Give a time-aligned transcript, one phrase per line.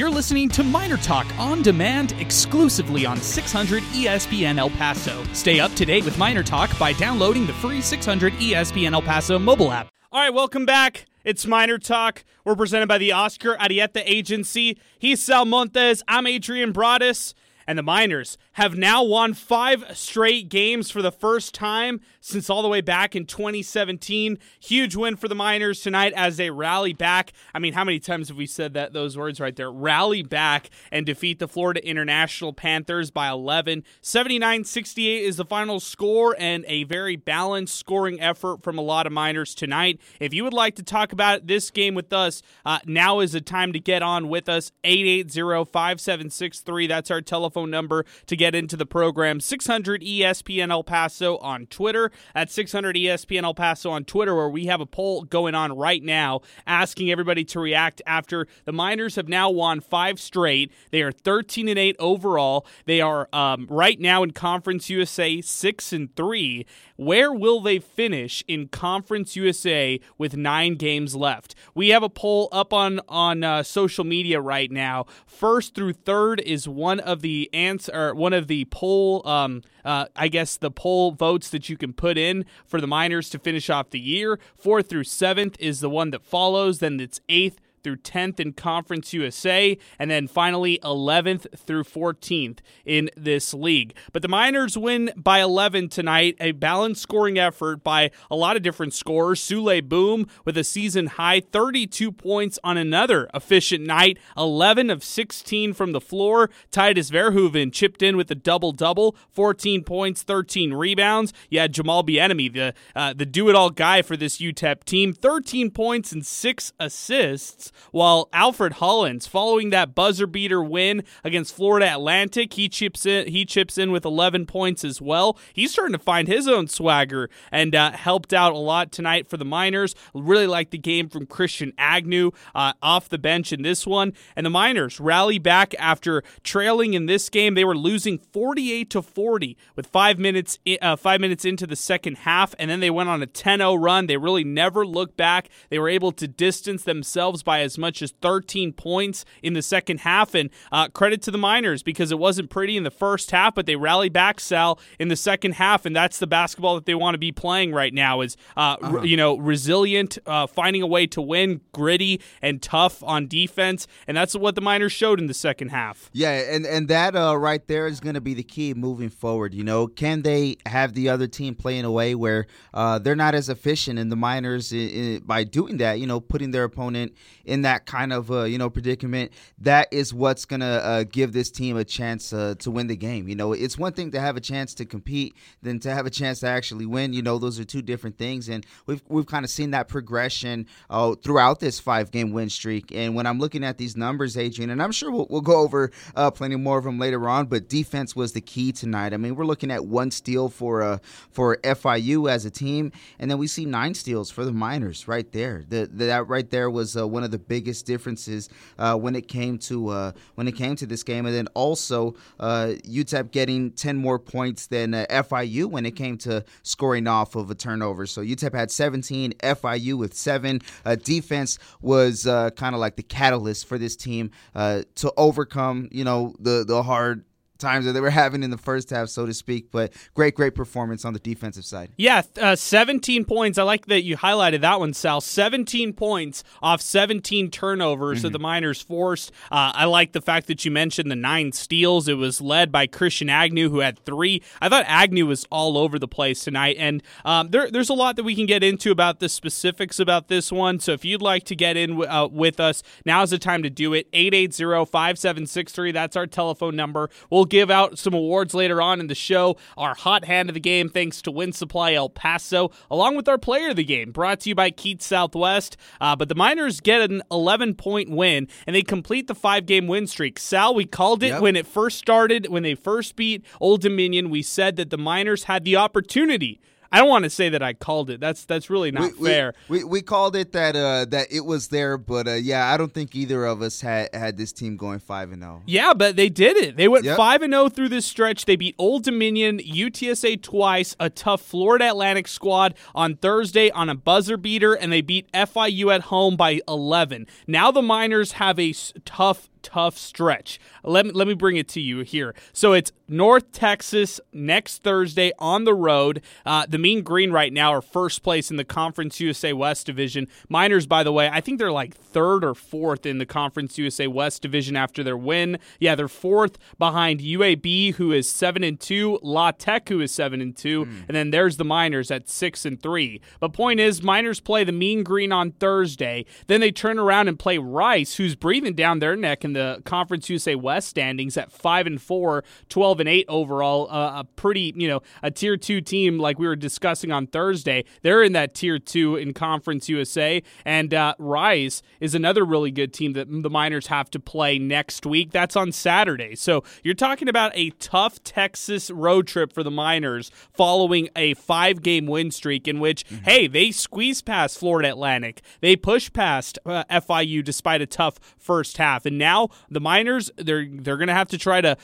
[0.00, 5.22] You're listening to Miner Talk on demand exclusively on 600 ESPN El Paso.
[5.34, 9.38] Stay up to date with Miner Talk by downloading the free 600 ESPN El Paso
[9.38, 9.90] mobile app.
[10.10, 11.04] All right, welcome back.
[11.22, 12.24] It's Miner Talk.
[12.46, 14.78] We're presented by the Oscar Arieta Agency.
[14.98, 16.02] He's Sal Montes.
[16.08, 17.34] I'm Adrian Broadus.
[17.66, 22.62] And the Miners have now won five straight games for the first time since all
[22.62, 24.38] the way back in 2017.
[24.60, 27.32] Huge win for the Miners tonight as they rally back.
[27.54, 29.72] I mean, how many times have we said that those words right there?
[29.72, 33.84] Rally back and defeat the Florida International Panthers by 11.
[34.02, 39.12] 79-68 is the final score and a very balanced scoring effort from a lot of
[39.12, 39.98] Miners tonight.
[40.20, 43.40] If you would like to talk about this game with us, uh, now is the
[43.40, 44.72] time to get on with us.
[44.84, 46.88] 880-5763.
[46.88, 49.40] That's our telephone number to get into the program.
[49.40, 54.66] 600 ESPN El Paso on Twitter at 600 ESPN El Paso on Twitter, where we
[54.66, 59.28] have a poll going on right now asking everybody to react after the Miners have
[59.28, 60.72] now won five straight.
[60.90, 62.66] They are 13 and 8 overall.
[62.86, 66.66] They are um, right now in Conference USA 6 and 3.
[67.00, 71.54] Where will they finish in Conference USA with nine games left?
[71.74, 75.06] We have a poll up on on uh, social media right now.
[75.24, 79.26] First through third is one of the answer, one of the poll.
[79.26, 83.30] Um, uh, I guess the poll votes that you can put in for the Miners
[83.30, 84.38] to finish off the year.
[84.54, 86.80] Fourth through seventh is the one that follows.
[86.80, 93.10] Then it's eighth through 10th in Conference USA, and then finally 11th through 14th in
[93.16, 93.94] this league.
[94.12, 98.62] But the Miners win by 11 tonight, a balanced scoring effort by a lot of
[98.62, 99.40] different scorers.
[99.40, 105.72] Souley Boum with a season high 32 points on another efficient night, 11 of 16
[105.72, 106.50] from the floor.
[106.70, 111.32] Tydus Verhoeven chipped in with a double double, 14 points, 13 rebounds.
[111.48, 115.12] You had Jamal Bieniemy, the uh, the do it all guy for this UTEP team,
[115.12, 121.92] 13 points and six assists while Alfred Hollins, following that buzzer beater win against Florida
[121.92, 123.28] Atlantic, he chips in.
[123.28, 125.38] He chips in with 11 points as well.
[125.52, 129.36] He's starting to find his own swagger and uh, helped out a lot tonight for
[129.36, 129.94] the Miners.
[130.14, 134.46] Really like the game from Christian Agnew uh, off the bench in this one, and
[134.46, 137.54] the Miners rally back after trailing in this game.
[137.54, 142.18] They were losing 48 to 40 with five minutes uh, five minutes into the second
[142.18, 144.06] half, and then they went on a 10-0 run.
[144.06, 145.48] They really never looked back.
[145.68, 150.00] They were able to distance themselves by as much as 13 points in the second
[150.00, 150.34] half.
[150.34, 153.66] And uh, credit to the Miners because it wasn't pretty in the first half, but
[153.66, 157.14] they rallied back, Sal, in the second half, and that's the basketball that they want
[157.14, 158.20] to be playing right now.
[158.20, 158.98] Is uh, uh-huh.
[158.98, 163.86] r- you know resilient, uh, finding a way to win, gritty and tough on defense,
[164.06, 166.10] and that's what the Miners showed in the second half.
[166.12, 169.54] Yeah, and and that uh, right there is going to be the key moving forward.
[169.54, 173.16] You know, can they have the other team play in a way where uh, they're
[173.16, 174.72] not as efficient, and the Miners
[175.20, 177.14] by doing that, you know, putting their opponent
[177.50, 181.50] in that kind of uh, you know predicament, that is what's gonna uh, give this
[181.50, 183.28] team a chance uh, to win the game.
[183.28, 186.10] You know, it's one thing to have a chance to compete than to have a
[186.10, 187.12] chance to actually win.
[187.12, 190.66] You know, those are two different things, and we've we've kind of seen that progression
[190.88, 192.92] uh, throughout this five game win streak.
[192.92, 195.90] And when I'm looking at these numbers, Adrian, and I'm sure we'll, we'll go over
[196.14, 199.12] uh, plenty more of them later on, but defense was the key tonight.
[199.12, 200.98] I mean, we're looking at one steal for uh,
[201.32, 205.30] for FIU as a team, and then we see nine steals for the Miners right
[205.32, 205.64] there.
[205.68, 209.28] The, the that right there was uh, one of the biggest differences uh, when it
[209.28, 213.70] came to uh, when it came to this game, and then also uh, UTEP getting
[213.70, 218.06] ten more points than uh, FIU when it came to scoring off of a turnover.
[218.06, 220.60] So UTEP had 17, FIU with seven.
[220.84, 226.04] Uh, defense was uh, kind of like the catalyst for this team to overcome, you
[226.04, 227.24] know, the the hard
[227.60, 229.70] times that they were having in the first half, so to speak.
[229.70, 231.90] But great, great performance on the defensive side.
[231.96, 233.58] Yeah, uh, 17 points.
[233.58, 235.20] I like that you highlighted that one, Sal.
[235.20, 238.26] 17 points off 17 turnovers mm-hmm.
[238.26, 239.30] that the Miners forced.
[239.50, 242.08] Uh, I like the fact that you mentioned the nine steals.
[242.08, 244.42] It was led by Christian Agnew, who had three.
[244.60, 246.76] I thought Agnew was all over the place tonight.
[246.78, 250.28] And um, there, there's a lot that we can get into about the specifics about
[250.28, 250.80] this one.
[250.80, 253.92] So if you'd like to get in uh, with us, now's the time to do
[253.94, 254.08] it.
[254.12, 255.92] 880 5763.
[255.92, 257.10] That's our telephone number.
[257.30, 259.56] We'll give out some awards later on in the show.
[259.76, 263.70] Our hot hand of the game, thanks to Winsupply El Paso, along with our player
[263.70, 265.76] of the game, brought to you by Keats Southwest.
[266.00, 269.86] Uh, but the Miners get an 11 point win, and they complete the five game
[269.86, 270.38] win streak.
[270.38, 271.42] Sal, we called it yep.
[271.42, 274.30] when it first started, when they first beat Old Dominion.
[274.30, 276.60] We said that the Miners had the opportunity
[276.92, 278.20] I don't want to say that I called it.
[278.20, 279.54] That's that's really not we, fair.
[279.68, 282.76] We, we, we called it that uh, that it was there, but uh, yeah, I
[282.76, 285.58] don't think either of us had had this team going five and zero.
[285.60, 285.62] Oh.
[285.66, 286.76] Yeah, but they did it.
[286.76, 288.44] They went five and zero oh through this stretch.
[288.44, 293.94] They beat Old Dominion, UTSA twice, a tough Florida Atlantic squad on Thursday on a
[293.94, 297.26] buzzer beater, and they beat FIU at home by eleven.
[297.46, 298.72] Now the Miners have a
[299.04, 300.58] tough tough stretch.
[300.84, 302.34] Let me let me bring it to you here.
[302.52, 306.22] So it's North Texas next Thursday on the road.
[306.46, 310.28] Uh, the Mean Green right now are first place in the Conference USA West division.
[310.48, 314.06] Miners, by the way, I think they're like third or fourth in the Conference USA
[314.06, 315.58] West division after their win.
[315.80, 320.40] Yeah, they're fourth behind UAB, who is seven and two, La Tech, who is seven
[320.40, 321.04] and two, mm.
[321.08, 323.20] and then there's the Miners at six and three.
[323.40, 326.24] But point is, Miners play the Mean Green on Thursday.
[326.46, 330.30] Then they turn around and play Rice, who's breathing down their neck in the Conference
[330.30, 333.90] USA West standings at 5 and 4, 12 and 8 overall.
[333.90, 337.84] Uh, a pretty, you know, a tier 2 team like we were discussing on Thursday.
[338.02, 342.92] They're in that tier 2 in Conference USA and uh, Rice is another really good
[342.92, 345.32] team that the Miners have to play next week.
[345.32, 346.36] That's on Saturday.
[346.36, 352.06] So, you're talking about a tough Texas road trip for the Miners following a 5-game
[352.06, 353.24] win streak in which mm-hmm.
[353.24, 355.42] hey, they squeezed past Florida Atlantic.
[355.60, 359.06] They pushed past uh, FIU despite a tough first half.
[359.06, 359.39] And now
[359.70, 361.76] the Miners, they're they're going to have to try to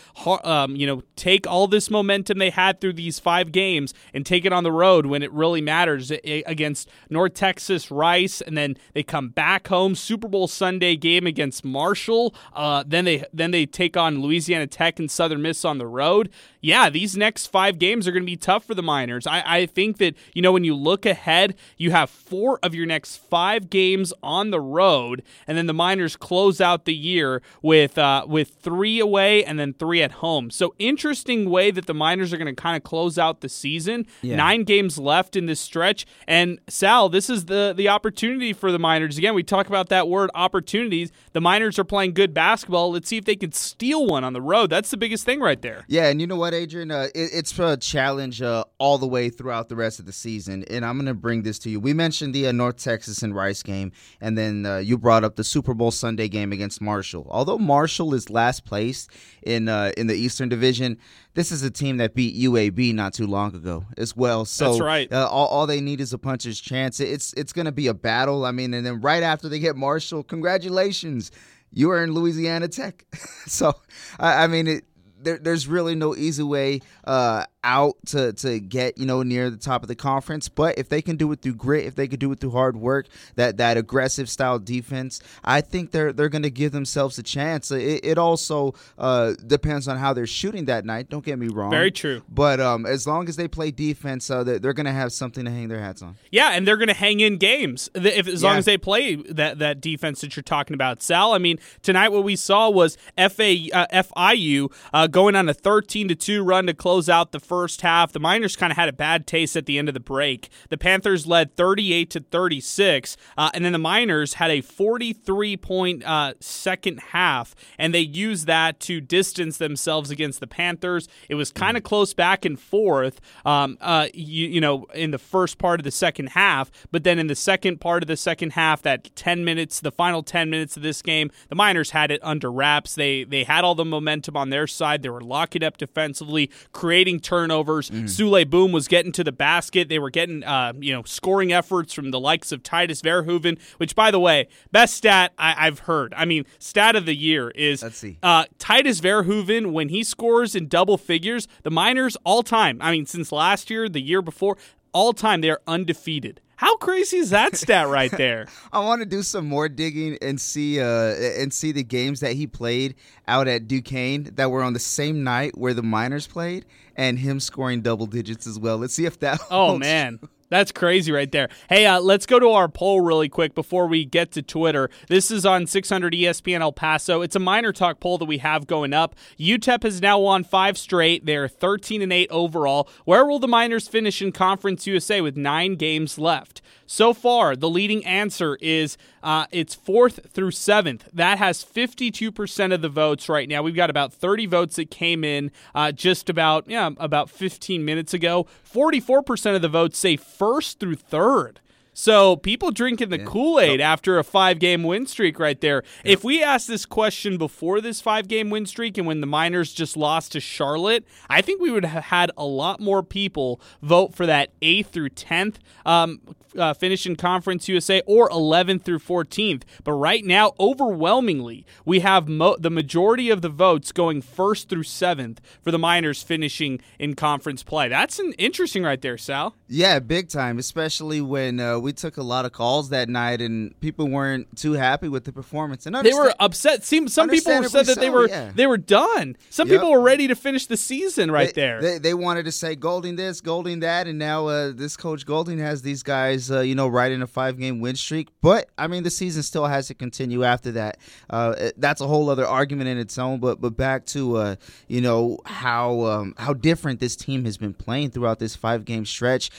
[0.45, 4.45] um, you know, take all this momentum they had through these 5 games and take
[4.45, 9.03] it on the road when it really matters against North Texas Rice and then they
[9.03, 12.35] come back home Super Bowl Sunday game against Marshall.
[12.53, 16.31] Uh, then they then they take on Louisiana Tech and Southern Miss on the road.
[16.67, 19.25] Yeah, these next 5 games are going to be tough for the Miners.
[19.25, 22.87] I, I think that, you know, when you look ahead, you have 4 of your
[22.87, 27.99] next 5 games on the road and then the Miners close out the year with
[27.99, 30.51] uh, with three away and then three at home.
[30.51, 34.07] So interesting way that the Miners are going to kind of close out the season.
[34.23, 34.37] Yeah.
[34.37, 38.79] Nine games left in this stretch, and Sal, this is the the opportunity for the
[38.79, 39.19] Miners.
[39.19, 41.13] Again, we talk about that word opportunities.
[41.33, 42.91] The Miners are playing good basketball.
[42.93, 44.71] Let's see if they can steal one on the road.
[44.71, 45.85] That's the biggest thing right there.
[45.87, 49.31] Yeah, and you know what, Adrian, uh, it, it's a challenge uh, all the way
[49.31, 50.65] throughout the rest of the season.
[50.65, 51.79] And I'm going to bring this to you.
[51.79, 55.37] We mentioned the uh, North Texas and Rice game, and then uh, you brought up
[55.37, 57.27] the Super Bowl Sunday game against Marshall.
[57.31, 59.07] Although Marshall is last place
[59.43, 60.99] in uh, in the Eastern Division,
[61.35, 64.45] this is a team that beat UAB not too long ago as well.
[64.45, 65.13] So that's right.
[65.13, 66.99] Uh, all, all they need is a puncher's chance.
[66.99, 68.45] It's it's going to be a battle.
[68.45, 71.31] I mean, and then right after they get Marshall, congratulations,
[71.71, 73.05] you are in Louisiana Tech.
[73.47, 73.75] so
[74.19, 74.85] I, I mean, it,
[75.27, 79.57] there, there's really no easy way uh, out to to get you know near the
[79.57, 80.49] top of the conference.
[80.49, 82.77] But if they can do it through grit, if they can do it through hard
[82.77, 87.23] work, that that aggressive style defense, I think they're they're going to give themselves a
[87.23, 87.71] chance.
[87.71, 91.11] It, it also uh, depends on how they're shooting that night.
[91.11, 91.71] Don't get me wrong.
[91.71, 92.23] Very true.
[92.29, 95.45] But um, as long as they play defense, uh, they're, they're going to have something
[95.45, 96.17] to hang their hats on.
[96.31, 98.49] Yeah, and they're going to hang in games if as yeah.
[98.49, 101.33] long as they play that that defense that you're talking about, Sal.
[101.33, 106.07] I mean, tonight what we saw was FA uh, FIU uh, going on a 13
[106.09, 108.13] to two run to close out the first first half.
[108.13, 110.51] The Miners kind of had a bad taste at the end of the break.
[110.69, 116.05] The Panthers led 38 to 36, uh, and then the Miners had a 43 point
[116.05, 121.09] uh, second half, and they used that to distance themselves against the Panthers.
[121.31, 125.19] It was kind of close back and forth, um, uh, you, you know, in the
[125.19, 128.53] first part of the second half, but then in the second part of the second
[128.53, 132.21] half, that 10 minutes, the final 10 minutes of this game, the Miners had it
[132.23, 132.95] under wraps.
[132.95, 135.01] They they had all the momentum on their side.
[135.01, 137.91] They were locking up defensively, creating turnovers turnovers.
[137.91, 138.05] Mm.
[138.05, 139.89] Souley Boum was getting to the basket.
[139.89, 143.95] They were getting, uh, you know, scoring efforts from the likes of Tydus Verhoeven, which,
[143.95, 146.15] by the way, best stat I- have heard.
[146.17, 148.19] I mean, stat of the year is Let's see.
[148.23, 153.07] Uh, Tydus Verhoeven, when he scores in double figures, the Miners all time, I mean,
[153.07, 154.57] since last year, the year before,
[154.93, 156.41] all time, they are undefeated.
[156.57, 158.47] How crazy is that stat right there?
[158.73, 162.33] I want to do some more digging and see uh and see the games that
[162.33, 162.95] he played
[163.29, 166.65] out at Duquesne that were on the same night where the Miners played
[166.97, 168.79] and him scoring double digits as well.
[168.79, 170.19] Let's see if that Oh man.
[170.19, 170.29] True.
[170.49, 171.49] That's crazy right there.
[171.69, 174.91] Hey, uh, let's go to our poll really quick before we get to Twitter.
[175.09, 177.23] This is on 600 ESPN El Paso.
[177.23, 179.17] It's a Miner Talk poll that we have going up.
[179.39, 181.27] UTEP has now won five straight.
[181.27, 182.89] They're 13 and 8 overall.
[183.05, 186.63] Where will the Miners finish in Conference USA with nine games left?
[186.87, 188.97] So far, the leading answer is
[189.27, 191.09] uh, it's fourth through seventh.
[191.13, 193.61] That has 52% of the votes right now.
[193.61, 198.15] We've got about 30 votes that came in uh, just about yeah about 15 minutes
[198.15, 198.47] ago.
[198.73, 201.59] 44% of the votes say first through third.
[201.99, 203.25] So people drinking the yeah.
[203.25, 205.83] Kool Aid after a five game win streak right there.
[206.05, 209.73] If we asked this question before this five game win streak and when the Miners
[209.73, 214.15] just lost to Charlotte, I think we would have had a lot more people vote
[214.15, 216.21] for that eighth through tenth um,
[216.59, 219.63] uh, finish in Conference USA or 11th through 14th.
[219.85, 224.85] But right now, overwhelmingly, we have mo- the majority of the votes going first through
[224.85, 227.89] seventh for the Miners finishing in conference play.
[227.89, 229.55] That's an interesting right there, Sal.
[229.69, 233.79] Yeah, big time, especially when uh, we took a lot of calls that night, and
[233.81, 235.87] people weren't too happy with the performance.
[235.87, 236.83] And they were upset.
[236.83, 238.51] Some some people said that so, they were yeah.
[238.53, 239.37] they were done.
[239.51, 239.77] Some yep.
[239.77, 241.81] people were ready to finish the season right they, there.
[241.81, 245.59] They, they, wanted to say Golding this, Golding that, and now uh, this coach Golding
[245.59, 248.31] has these guys, uh, you know, riding a five game win streak.
[248.43, 250.99] But I mean, the season still has to continue after that.
[251.31, 253.39] Uh, that's a whole other argument in its own.
[253.39, 254.57] But but back to uh,
[254.89, 259.07] you know how um, how different this team has been playing throughout this five game
[259.07, 259.51] stretch.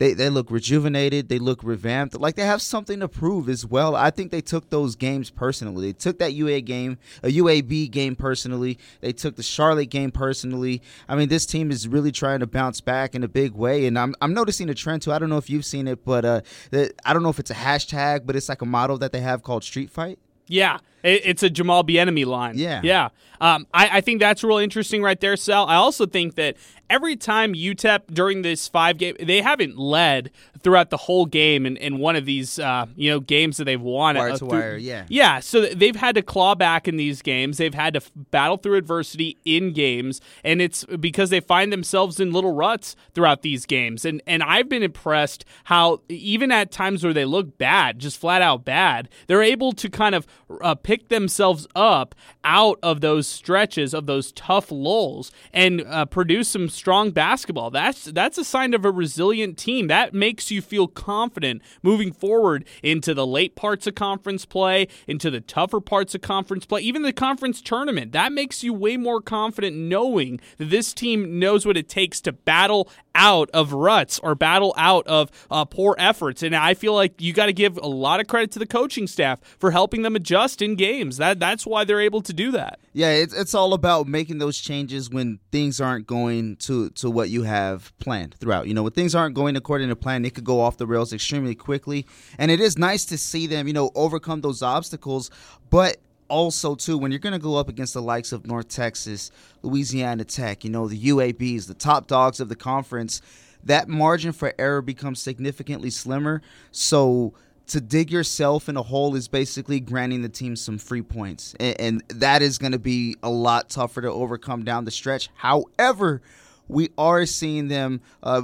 [0.00, 1.28] They, they look rejuvenated.
[1.28, 2.18] They look revamped.
[2.18, 3.94] Like they have something to prove as well.
[3.94, 5.88] I think they took those games personally.
[5.88, 8.78] They took that UA game, a UAB game personally.
[9.02, 10.80] They took the Charlotte game personally.
[11.06, 13.84] I mean, this team is really trying to bounce back in a big way.
[13.84, 15.12] And I'm, I'm noticing a trend too.
[15.12, 16.40] I don't know if you've seen it, but uh,
[16.70, 19.20] the, I don't know if it's a hashtag, but it's like a model that they
[19.20, 20.18] have called Street Fight.
[20.46, 22.58] Yeah, it's a Jamal Bieniemy line.
[22.58, 23.10] Yeah, yeah.
[23.40, 25.66] Um, I, I, think that's real interesting right there, Sal.
[25.66, 26.56] I also think that
[26.90, 30.30] every time UTEP during this five game, they haven't led
[30.62, 33.80] throughout the whole game in, in one of these uh, you know games that they've
[33.80, 34.16] won.
[34.16, 35.40] Wire uh, to wire, yeah, yeah.
[35.40, 37.56] So they've had to claw back in these games.
[37.56, 42.20] They've had to f- battle through adversity in games, and it's because they find themselves
[42.20, 44.04] in little ruts throughout these games.
[44.04, 48.42] And and I've been impressed how even at times where they look bad, just flat
[48.42, 50.26] out bad, they're able to kind of
[50.60, 56.48] uh, pick themselves up out of those stretches of those tough lulls and uh, produce
[56.48, 57.70] some strong basketball.
[57.70, 59.86] That's that's a sign of a resilient team.
[59.88, 65.30] That makes you feel confident moving forward into the late parts of conference play, into
[65.30, 68.12] the tougher parts of conference play, even the conference tournament.
[68.12, 72.32] That makes you way more confident knowing that this team knows what it takes to
[72.32, 76.42] battle out of ruts or battle out of uh, poor efforts.
[76.42, 79.06] And I feel like you got to give a lot of credit to the coaching
[79.06, 81.18] staff for helping them adjust in games.
[81.18, 82.80] That that's why they're able to do that.
[82.92, 87.10] Yeah, it's it's all about making those changes when things aren't going to to to
[87.10, 88.68] what you have planned throughout.
[88.68, 91.12] You know, when things aren't going according to plan, it could go off the rails
[91.12, 92.06] extremely quickly.
[92.38, 95.30] And it is nice to see them, you know, overcome those obstacles,
[95.68, 95.96] but
[96.28, 100.24] also too when you're going to go up against the likes of North Texas, Louisiana
[100.24, 103.20] Tech, you know, the UABs, the top dogs of the conference,
[103.64, 106.40] that margin for error becomes significantly slimmer.
[106.70, 107.34] So
[107.66, 111.54] to dig yourself in a hole is basically granting the team some free points.
[111.58, 115.30] And, and that is going to be a lot tougher to overcome down the stretch.
[115.34, 116.22] However,
[116.70, 118.42] we are seeing them uh,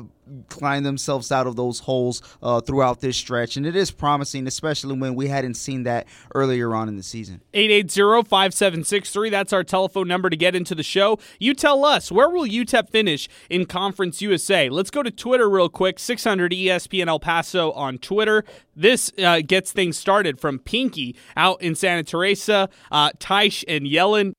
[0.49, 3.56] climb themselves out of those holes uh, throughout this stretch.
[3.56, 7.42] And it is promising, especially when we hadn't seen that earlier on in the season.
[7.54, 11.18] 880-5763, that's our telephone number to get into the show.
[11.38, 14.68] You tell us, where will UTEP finish in Conference USA?
[14.68, 18.45] Let's go to Twitter real quick, 600 ESPN El Paso on Twitter.
[18.75, 24.35] This uh, gets things started from Pinky out in Santa Teresa, uh, Taish and Yellen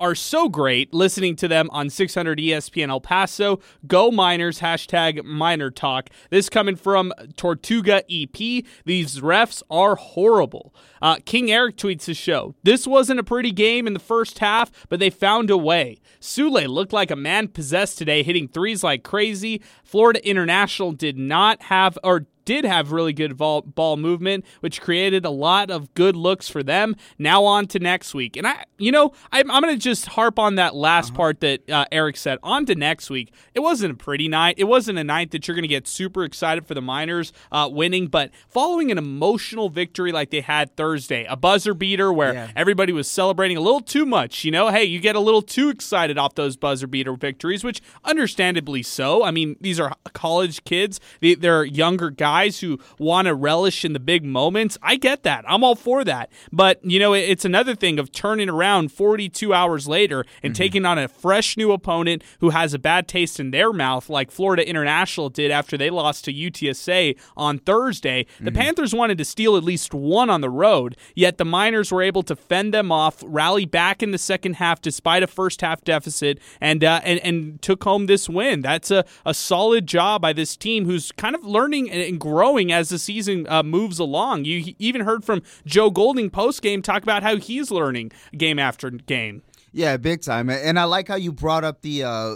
[0.00, 3.60] are so great listening to them on 600 ESPN El Paso.
[3.86, 6.10] Go Miners, hashtag Miner Talk.
[6.30, 8.64] This coming from Tortuga EP.
[8.84, 10.74] These refs are horrible.
[11.02, 12.54] Uh, King Eric tweets his show.
[12.62, 16.00] This wasn't a pretty game in the first half, but they found a way.
[16.20, 19.62] Souley looked like a man possessed today, hitting threes like crazy.
[19.84, 25.26] Florida International did not have, or did have really good ball, ball movement, which created
[25.26, 26.96] a lot of good looks for them.
[27.18, 28.38] Now on to next week.
[28.38, 31.16] And I, you know, I'm, I'm going to just harp on that last uh-huh.
[31.16, 32.38] part that uh, Eric said.
[32.42, 33.34] On to next week.
[33.52, 34.54] It wasn't a pretty night.
[34.56, 37.68] It wasn't a night that you're going to get super excited for the Miners uh,
[37.70, 42.48] winning, but following an emotional victory like they had Thursday, a buzzer beater where yeah.
[42.56, 44.42] everybody was celebrating a little too much.
[44.46, 47.82] You know, hey, you get a little too excited off those buzzer beater victories, which
[48.06, 49.22] understandably so.
[49.22, 53.94] I mean, these are college kids, they're younger guys guys who want to relish in
[53.94, 54.78] the big moments.
[54.80, 55.44] I get that.
[55.48, 56.30] I'm all for that.
[56.52, 60.62] But, you know, it's another thing of turning around 42 hours later and mm-hmm.
[60.62, 64.30] taking on a fresh new opponent who has a bad taste in their mouth, like
[64.30, 68.24] Florida International did after they lost to UTSA on Thursday.
[68.38, 68.60] The mm-hmm.
[68.60, 72.22] Panthers wanted to steal at least one on the road, yet the Miners were able
[72.22, 76.38] to fend them off, rally back in the second half despite a first half deficit,
[76.60, 78.60] and uh, and, and took home this win.
[78.60, 82.88] That's a, a solid job by this team who's kind of learning and growing as
[82.88, 84.44] the season uh, moves along.
[84.44, 88.90] You even heard from Joe Golding post game talk about how he's learning game after
[88.90, 89.42] game.
[89.72, 90.50] Yeah, big time.
[90.50, 92.04] And I like how you brought up the.
[92.04, 92.34] Uh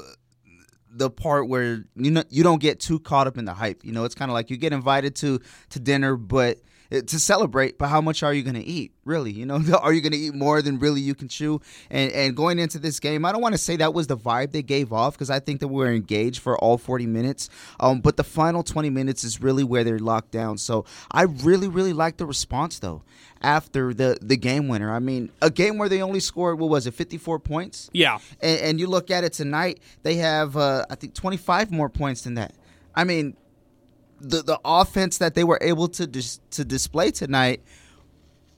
[0.95, 3.83] the part where you know you don't get too caught up in the hype.
[3.83, 6.59] You know, it's kind of like you get invited to to dinner, but
[7.01, 8.93] to celebrate, but how much are you going to eat?
[9.05, 11.61] Really, you know, are you going to eat more than really you can chew?
[11.91, 14.53] And and going into this game, I don't want to say that was the vibe
[14.53, 17.49] they gave off because I think that we were engaged for all 40 minutes.
[17.81, 20.59] Um, but the final 20 minutes is really where they're locked down.
[20.59, 23.03] So I really, really like the response though
[23.41, 24.93] after the the game winner.
[24.95, 27.91] I mean, a game where they only scored what was it, 54 points?
[27.93, 28.19] Yeah.
[28.41, 32.23] And, and you look at it tonight, they have uh, I think 25 more points
[32.23, 32.55] than that.
[32.95, 33.37] I mean,
[34.23, 37.63] the the offense that they were able to dis- to display tonight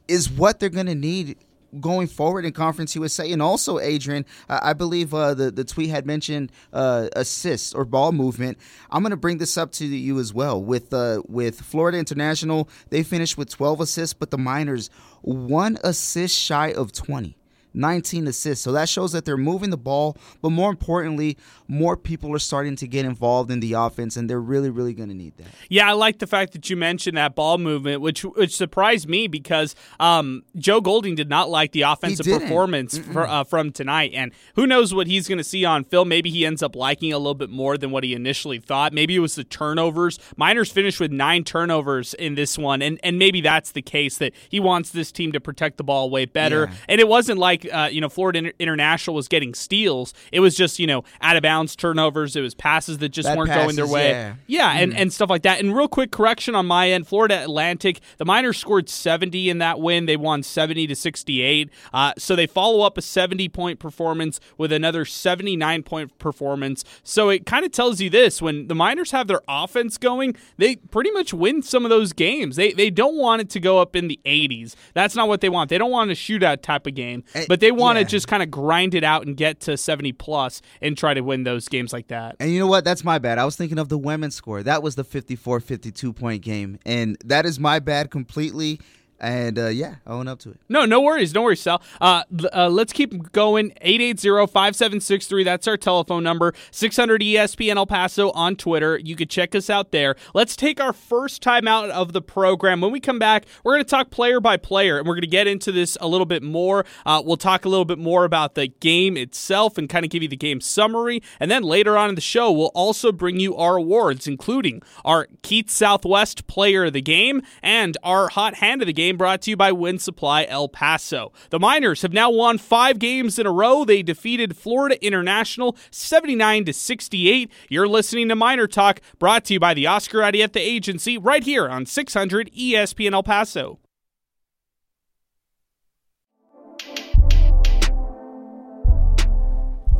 [0.06, 1.36] is what they're going to need
[1.80, 3.30] going forward in Conference USA.
[3.32, 8.12] And also, Adrian, I believe uh, the the tweet had mentioned uh, assists or ball
[8.12, 8.58] movement.
[8.90, 10.62] I'm going to bring this up to you as well.
[10.62, 14.90] With uh, with Florida International, they finished with 12 assists, but the Miners
[15.22, 17.36] one assist shy of 20.
[17.76, 18.62] 19 assists.
[18.64, 22.76] So that shows that they're moving the ball, but more importantly, more people are starting
[22.76, 25.46] to get involved in the offense, and they're really, really going to need that.
[25.68, 29.28] Yeah, I like the fact that you mentioned that ball movement, which which surprised me
[29.28, 34.32] because um, Joe Golding did not like the offensive performance for, uh, from tonight, and
[34.56, 36.08] who knows what he's going to see on film.
[36.08, 38.92] Maybe he ends up liking a little bit more than what he initially thought.
[38.92, 40.18] Maybe it was the turnovers.
[40.36, 44.32] Miners finished with nine turnovers in this one, and and maybe that's the case that
[44.50, 46.66] he wants this team to protect the ball way better.
[46.70, 46.76] Yeah.
[46.90, 50.12] And it wasn't like uh, you know Florida International was getting steals.
[50.30, 52.36] It was just you know out of bounds turnovers.
[52.36, 54.10] It was passes that just weren't passes, going their way.
[54.10, 54.82] Yeah, yeah mm.
[54.82, 55.60] and, and stuff like that.
[55.60, 59.80] And real quick correction on my end: Florida Atlantic, the Miners scored 70 in that
[59.80, 60.06] win.
[60.06, 61.70] They won 70 to 68.
[61.92, 66.84] Uh, so they follow up a 70 point performance with another 79 point performance.
[67.02, 70.76] So it kind of tells you this: when the Miners have their offense going, they
[70.76, 72.56] pretty much win some of those games.
[72.56, 74.74] They they don't want it to go up in the 80s.
[74.94, 75.70] That's not what they want.
[75.70, 78.04] They don't want a shootout type of game, eh, but they want yeah.
[78.04, 81.20] to just kind of grind it out and get to 70 plus and try to
[81.20, 82.36] win those games like that.
[82.40, 82.84] And you know what?
[82.84, 83.38] That's my bad.
[83.38, 84.62] I was thinking of the women's score.
[84.62, 86.78] That was the 54 52 point game.
[86.84, 88.80] And that is my bad completely.
[89.20, 90.58] And uh, yeah, I own up to it.
[90.68, 91.32] No, no worries.
[91.32, 91.80] No worries, Sal.
[92.00, 93.70] Uh, uh, let's keep going.
[93.84, 95.44] 880-5763.
[95.44, 96.52] That's our telephone number.
[96.70, 98.98] 600 ESPN El Paso on Twitter.
[98.98, 100.16] You could check us out there.
[100.34, 102.80] Let's take our first time out of the program.
[102.80, 105.28] When we come back, we're going to talk player by player, and we're going to
[105.28, 106.84] get into this a little bit more.
[107.06, 110.22] Uh, we'll talk a little bit more about the game itself and kind of give
[110.22, 111.22] you the game summary.
[111.38, 115.28] And then later on in the show, we'll also bring you our awards, including our
[115.42, 119.42] Keith Southwest Player of the Game and our Hot Hand of the Game game brought
[119.42, 121.32] to you by Winsupply El Paso.
[121.50, 123.84] The Miners have now won five games in a row.
[123.84, 127.50] They defeated Florida International 79 to 68.
[127.68, 131.68] You're listening to Miner Talk, brought to you by the Oscar Arieta Agency, right here
[131.68, 133.78] on 600 ESPN El Paso.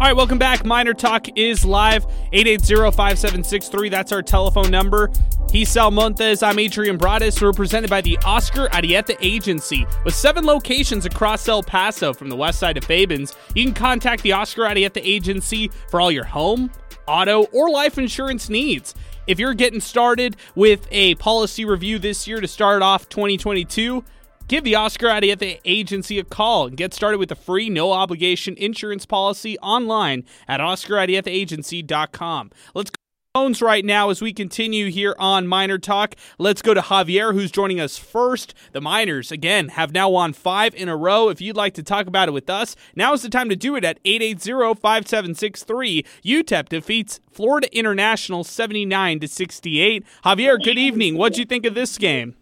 [0.05, 0.67] All right, welcome back.
[0.67, 2.07] Miner Talk is live.
[2.35, 3.90] 880-5763.
[3.90, 5.11] That's our telephone number.
[5.51, 6.43] He's Sal Montes.
[6.43, 7.40] I'm Adrian Broadus.
[7.40, 9.87] We're presented by the Oscar Arieta Agency.
[10.05, 14.23] With seven locations across El Paso from the west side of Fabens, you can contact
[14.23, 16.71] the Oscar Arieta Agency for all your home,
[17.09, 18.95] auto, or life insurance needs.
[19.27, 24.05] If you're getting started with a policy review this year to start off 2022,
[24.47, 28.55] Give the Oscar Arieta Agency a call and get started with a free, no obligation
[28.59, 32.51] insurance policy online at OscarArietaAgency.com.
[32.75, 32.97] Let's go
[33.35, 36.15] phones right now as we continue here on Miner Talk.
[36.39, 38.55] Let's go to Javier, who's joining us first.
[38.71, 41.31] The Miners, again, have now won five in a row.
[41.31, 43.75] If you'd like to talk about it with us, now is the time to do
[43.75, 46.07] it at 880-5763.
[46.25, 50.05] UTEP defeats Florida International 79 to 68.
[50.25, 51.17] Javier, good evening.
[51.17, 52.37] What'd you think of this game?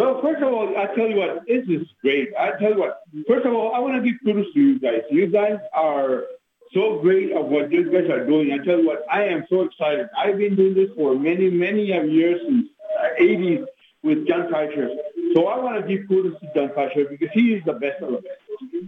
[0.00, 2.30] Well, first of all, I tell you what, this is great.
[2.34, 5.02] I tell you what, first of all, I want to give kudos to you guys.
[5.10, 6.24] You guys are
[6.72, 8.50] so great of what you guys are doing.
[8.50, 10.08] I tell you what, I am so excited.
[10.16, 13.66] I've been doing this for many, many years since uh, 80s
[14.02, 14.88] with Jon Teicher.
[15.34, 18.12] So I want to give kudos to Jon Teicher because he is the best of
[18.12, 18.40] the best.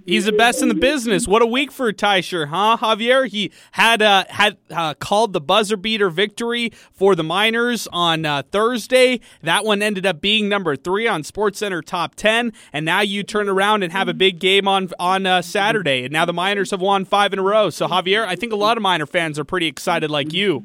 [0.05, 1.29] He's the best in the business.
[1.29, 3.29] What a week for Teicher, huh, Javier?
[3.29, 8.43] He had uh, had uh, called the buzzer beater victory for the Miners on uh,
[8.51, 9.21] Thursday.
[9.43, 13.49] That one ended up being number three on SportsCenter top ten, and now you turn
[13.49, 16.81] around and have a big game on on uh, Saturday, and now the Miners have
[16.81, 17.71] won five in a row.
[17.71, 20.65] So Javier, I think a lot of Miner fans are pretty excited, like you.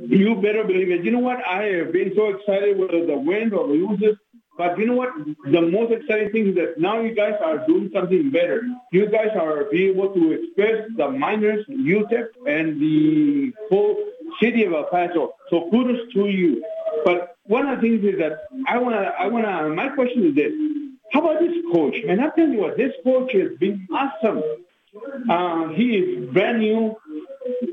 [0.00, 1.04] You better believe it.
[1.04, 1.44] You know what?
[1.44, 4.16] I have been so excited whether the win or loses
[4.58, 5.10] but you know what?
[5.44, 8.62] The most exciting thing is that now you guys are doing something better.
[8.90, 13.96] You guys are being able to express the miners, UTEP, and the whole
[14.42, 15.34] city of El Paso.
[15.48, 16.64] So kudos to you.
[17.04, 19.68] But one of the things is that I wanna, I wanna.
[19.68, 20.52] My question is this:
[21.12, 21.94] How about this coach?
[22.08, 24.42] And I'm telling you what, this coach has been awesome.
[25.30, 26.96] Uh, he is brand new.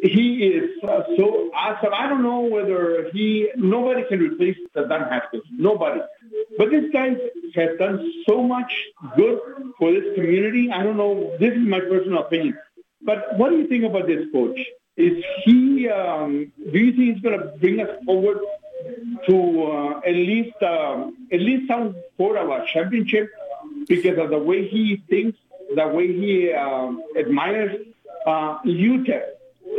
[0.04, 1.93] He is uh, so awesome.
[1.93, 3.50] I don't know whether he.
[3.56, 5.43] Nobody can replace the Don Haskins.
[5.52, 6.02] Nobody.
[6.58, 7.15] But this guy
[7.56, 8.71] has done so much
[9.15, 9.39] good
[9.78, 10.71] for this community.
[10.71, 11.36] I don't know.
[11.39, 12.58] This is my personal opinion.
[13.02, 14.60] But what do you think about this coach?
[14.98, 15.89] Is he?
[15.89, 18.39] Um, do you think he's going to bring us forward
[19.28, 23.30] to uh, at least um, at least some sort of a championship
[23.88, 25.38] because of the way he thinks,
[25.76, 27.76] the way he um, admires
[28.26, 29.24] uh, UTEP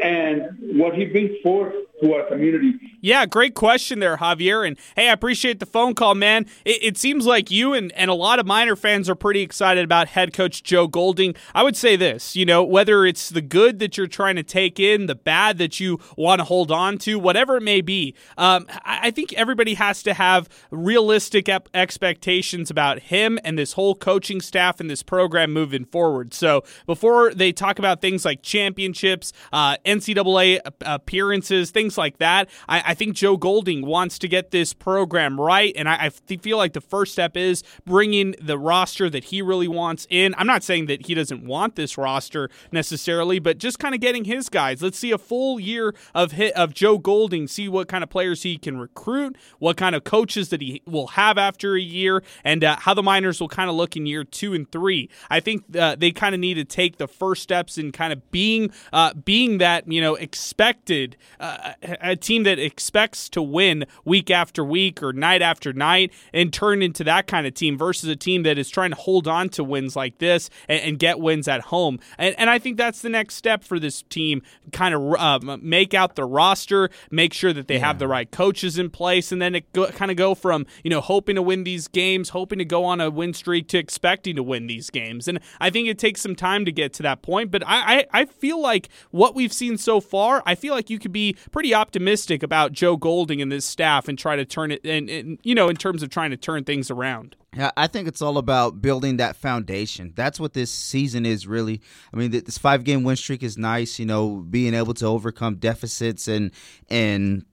[0.03, 2.75] and what he brings forth to our community.
[3.01, 4.67] Yeah, great question there, Javier.
[4.67, 6.47] And hey, I appreciate the phone call, man.
[6.65, 9.85] It, it, seems like you and, and a lot of Miner fans are pretty excited
[9.85, 11.35] about head coach Joe Golding.
[11.55, 14.81] I would say this, you know, whether it's the good that you're trying to take
[14.81, 18.67] in, the bad that you want to hold on to, whatever it may be, um,
[18.85, 23.95] I, I, think everybody has to have realistic ep- expectations about him and this whole
[23.95, 26.35] coaching staff and this program moving forward.
[26.35, 32.83] So before they talk about things like championships, uh, NCAA appearances, things like that, I,
[32.89, 36.73] I think Joe Golding wants to get this program right, and I, I feel like
[36.73, 40.35] the first step is bringing the roster that he really wants in.
[40.37, 44.25] I'm not saying that he doesn't want this roster necessarily, but just kind of getting
[44.25, 44.83] his guys.
[44.83, 48.43] Let's see a full year of hit of Joe Golding, see what kind of players
[48.43, 52.65] he can recruit, what kind of coaches that he will have after a year, and
[52.65, 55.09] uh, how the Miners will kind of look in year two and three.
[55.31, 58.31] I think uh, they kind of need to take the first steps in kind of
[58.31, 64.31] being uh, being that you know expected uh, a team that expects to win week
[64.31, 68.17] after week or night after night and turn into that kind of team versus a
[68.17, 71.49] team that is trying to hold on to wins like this and, and get wins
[71.49, 71.99] at home.
[72.19, 74.41] And, and, I think that's the next step for this team.
[74.73, 77.87] Kind of uh, make out the roster, make sure that they yeah.
[77.87, 80.91] have the right coaches in place, and then it go, kind of go from you
[80.91, 84.37] know hoping to win these games, hoping to go on a win streak to expecting
[84.37, 85.29] to win these games.
[85.29, 87.51] And I think it takes some time to get to that point.
[87.51, 90.99] But I, I, I feel like what we've seen so far, I feel like you
[90.99, 94.85] could be pretty optimistic about Joe Golding and this staff and try to turn it
[94.85, 97.37] and, and you know in terms of trying to turn things around.
[97.55, 100.13] Yeah, I think it's all about building that foundation.
[100.15, 101.81] That's what this season is really.
[102.13, 103.99] I mean, this five game win streak is nice.
[103.99, 106.51] You know, being able to overcome deficits and
[106.91, 107.45] and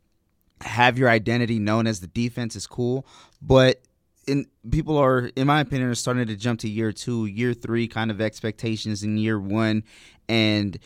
[0.61, 3.05] have your identity known as the defense is cool.
[3.41, 3.81] But
[4.27, 7.87] in people are, in my opinion, are starting to jump to year two, year three
[7.87, 9.83] kind of expectations in year one,
[10.27, 10.77] and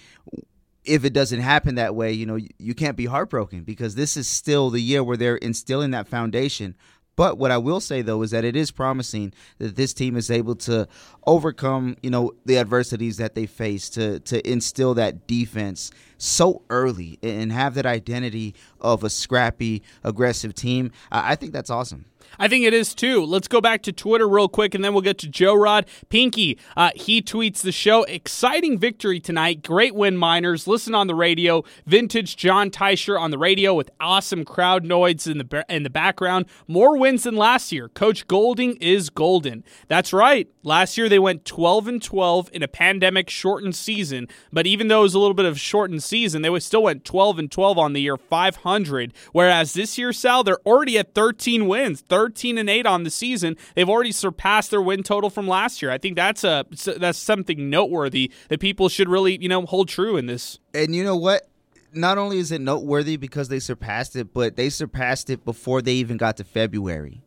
[0.87, 4.27] if it doesn't happen that way, you know, you can't be heartbroken because this is
[4.27, 6.75] still the year where they're instilling that foundation.
[7.15, 10.29] But what I will say though is that it is promising that this team is
[10.29, 10.87] able to
[11.25, 17.17] overcome, you know, the adversities that they face to to instill that defense so early
[17.23, 20.91] and have that identity of a scrappy, aggressive team.
[21.11, 22.05] I think that's awesome.
[22.39, 23.23] I think it is too.
[23.23, 25.85] Let's go back to Twitter real quick and then we'll get to Joe Rod.
[26.09, 28.03] Pinky, uh, he tweets the show.
[28.03, 29.63] Exciting victory tonight.
[29.63, 30.67] Great win, Miners.
[30.67, 31.63] Listen on the radio.
[31.85, 36.45] Vintage Jon Teicher on the radio with awesome crowd noise in the, in the background.
[36.67, 37.89] More wins than last year.
[37.89, 39.63] Coach Golding is golden.
[39.87, 40.49] That's right.
[40.63, 44.99] Last year they went 12 and 12 in a pandemic shortened season, but even though
[44.99, 47.93] it was a little bit of shortened season, they still went 12 and 12 on
[47.93, 49.13] the year 500.
[49.31, 52.01] Whereas this year, Sal, they're already at 13 wins.
[52.01, 53.57] 13 and 8 on the season.
[53.75, 55.91] They've already surpassed their win total from last year.
[55.91, 56.65] I think that's a
[56.97, 60.59] that's something noteworthy that people should really, you know, hold true in this.
[60.73, 61.47] And you know what?
[61.93, 65.93] Not only is it noteworthy because they surpassed it, but they surpassed it before they
[65.93, 67.21] even got to February.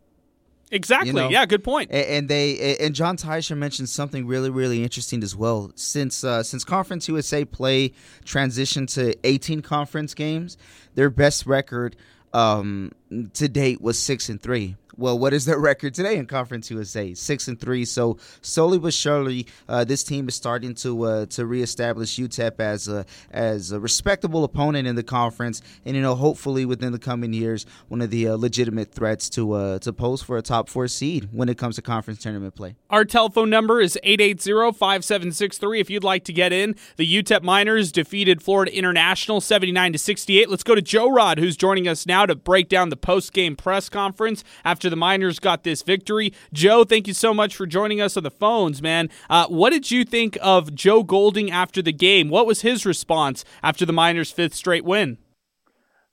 [0.70, 1.09] Exactly.
[1.09, 1.29] You know?
[1.29, 1.90] Yeah, good point.
[1.90, 5.72] And, they and Jon Teicher mentioned something really really interesting as well.
[5.74, 7.92] Since uh, since Conference USA play
[8.24, 10.57] transitioned to 18 conference games,
[10.94, 11.96] their best record
[12.33, 12.93] um,
[13.35, 14.77] to date was six and three.
[15.00, 17.14] Well, what is their record today in Conference USA?
[17.14, 17.86] Six and three.
[17.86, 22.86] So slowly but surely, uh, this team is starting to uh, to reestablish UTEP as
[22.86, 27.32] a as a respectable opponent in the conference, and you know, hopefully within the coming
[27.32, 30.86] years, one of the uh, legitimate threats to uh, to pose for a top four
[30.86, 32.76] seed when it comes to conference tournament play.
[32.90, 36.74] Our telephone number is 880-5763 if you'd like to get in.
[36.96, 40.50] The UTEP Miners defeated Florida International 79 to 68.
[40.50, 43.56] Let's go to Joe Rod, who's joining us now to break down the post game
[43.56, 46.33] press conference after the Miners got this victory.
[46.53, 49.09] Joe, thank you so much for joining us on the phones, man.
[49.29, 52.29] Uh, what did you think of Joe Golding after the game?
[52.29, 55.18] What was his response after the Miners' fifth straight win?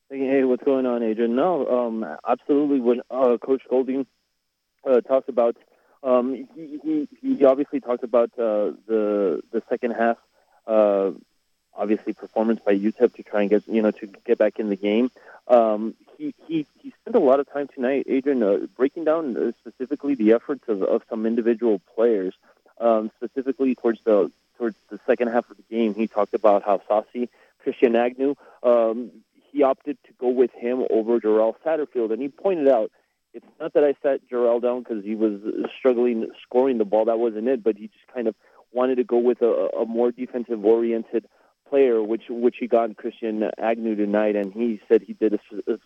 [0.10, 1.36] Hey, what's going on, Adrian?
[1.36, 2.80] No, um, absolutely.
[2.80, 4.06] When uh, Coach Golding
[4.90, 5.58] uh, talks about,
[6.02, 10.18] um, he, he, he obviously talked about uh, the the second half
[10.66, 11.12] uh,
[11.78, 14.76] obviously performance by UTEP to try and get you know to get back in the
[14.76, 15.12] game.
[15.48, 20.16] Um, he, he spent a lot of time tonight, Adrian, uh, breaking down uh, specifically
[20.16, 22.34] the efforts of, of some individual players,
[22.80, 25.94] um, specifically towards the towards the second half of the game.
[25.94, 29.12] He talked about how Saucy, Christian Agnew, um,
[29.52, 32.92] he opted to go with him over Jarrell Satterfield, and he pointed out
[33.34, 35.40] it's not that I sat Jarrell down because he was
[35.78, 37.06] struggling scoring the ball.
[37.06, 38.36] That wasn't it, but he just kind of
[38.72, 41.26] wanted to go with a, a more defensive oriented
[41.70, 45.78] player, which which he got Christian Agnew tonight, and he said he did a, a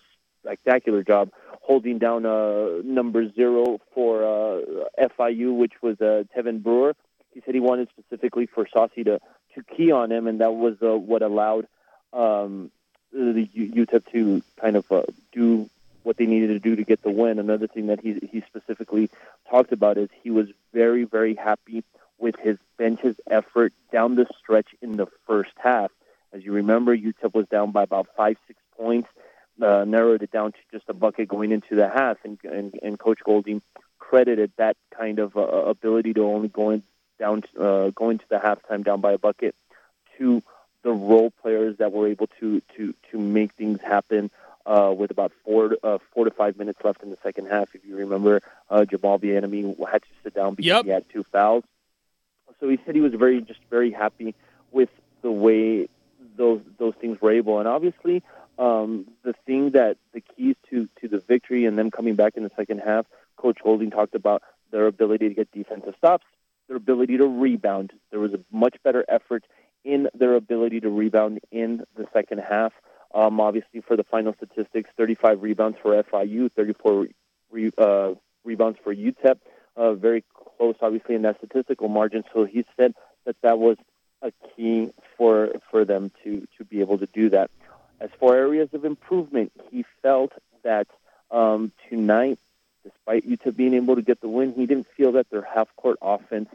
[0.44, 4.62] spectacular job holding down uh, number zero for uh,
[5.00, 6.96] FIU, which was uh, Tevin Brewer.
[7.34, 9.20] He said he wanted specifically for Saucy to
[9.56, 11.68] to key on him, and that was uh, what allowed
[12.14, 12.72] um,
[13.12, 15.70] the UTEP to kind of uh, do
[16.04, 17.40] what they needed to do to get the win.
[17.40, 19.10] Another thing that he he specifically
[19.50, 21.84] talked about is he was very very happy
[22.18, 25.92] with his bench's effort down the stretch in the first half.
[26.34, 29.10] As you remember, UTEP was down by about five six points,
[29.62, 33.00] uh, narrowed it down to just a bucket going into the half, and and, and
[33.00, 33.62] Coach Golding
[34.00, 36.84] credited that kind of uh, ability to only go in,
[37.20, 39.56] down uh, going to the halftime down by a bucket
[40.18, 40.42] to
[40.84, 44.32] the role players that were able to to to make things happen
[44.66, 47.74] uh, with about four uh, four to five minutes left in the second half.
[47.76, 50.86] If you remember, uh, Jamal Bieniemy had to sit down because yep.
[50.86, 51.64] he had two fouls.
[52.60, 54.36] So he said he was very just very happy
[54.72, 54.90] with
[55.22, 55.88] the way
[56.36, 57.60] those those things were able.
[57.60, 58.24] And obviously,
[58.62, 62.44] um, the thing that the keys to to the victory and them coming back in
[62.44, 66.26] the second half, Coach Golding talked about their ability to get defensive stops,
[66.68, 67.92] their ability to rebound.
[68.12, 69.44] There was a much better effort
[69.84, 72.72] in their ability to rebound in the second half.
[73.16, 77.08] Um, obviously, for the final statistics, 35 rebounds for FIU, 34
[77.50, 79.40] re, uh, rebounds for UTEP.
[79.76, 80.24] Uh, very
[80.58, 82.24] close, obviously, in that statistical margin.
[82.32, 82.94] So he said
[83.26, 83.78] that that was
[84.22, 87.50] a key for for them to to be able to do that.
[88.02, 90.34] As for areas of improvement, he felt
[90.64, 90.88] that
[91.30, 92.40] um, tonight,
[92.84, 95.98] despite UTEP being able to get the win, he didn't feel that their half court
[96.02, 96.50] offense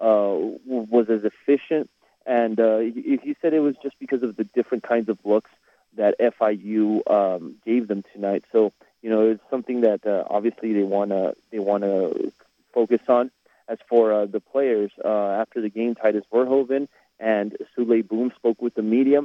[0.00, 0.32] uh,
[0.64, 1.90] was as efficient
[2.26, 5.50] and uh, he, he said it was just because of the different kinds of looks
[5.96, 8.44] that FIU um, gave them tonight.
[8.52, 12.32] So you know it's something that uh, obviously they want to they want to
[12.72, 13.30] focus on.
[13.68, 16.88] As for uh, the players, uh, after the game, Tydus Verhoeven
[17.18, 19.22] and Souley Boum spoke with the media.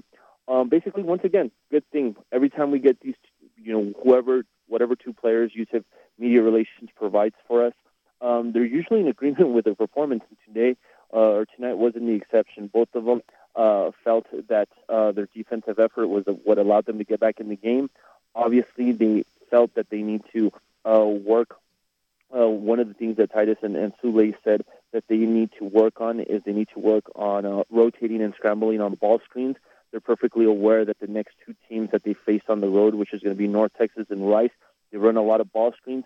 [0.48, 2.16] Um, basically, once again, good thing.
[2.32, 3.16] Every time we get these,
[3.58, 5.84] you know, whoever, whatever two players UTEP
[6.18, 7.74] Media Relations provides for us,
[8.22, 10.24] um, they're usually in agreement with the performance.
[10.30, 10.78] And today,
[11.14, 12.68] uh, or tonight wasn't the exception.
[12.68, 13.22] Both of them
[13.56, 17.50] uh, felt that uh, their defensive effort was what allowed them to get back in
[17.50, 17.90] the game.
[18.36, 20.52] Obviously, they felt that they need to
[20.86, 21.58] uh, work.
[22.36, 25.66] Uh, one of the things that Tydus and, and Souley said that they need to
[25.66, 29.56] work on is they need to work on uh, rotating and scrambling on ball screens.
[29.92, 33.14] They're perfectly aware that the next two teams that they face on the road, which
[33.14, 34.52] is going to be North Texas and Rice,
[34.92, 36.06] they run a lot of ball screens.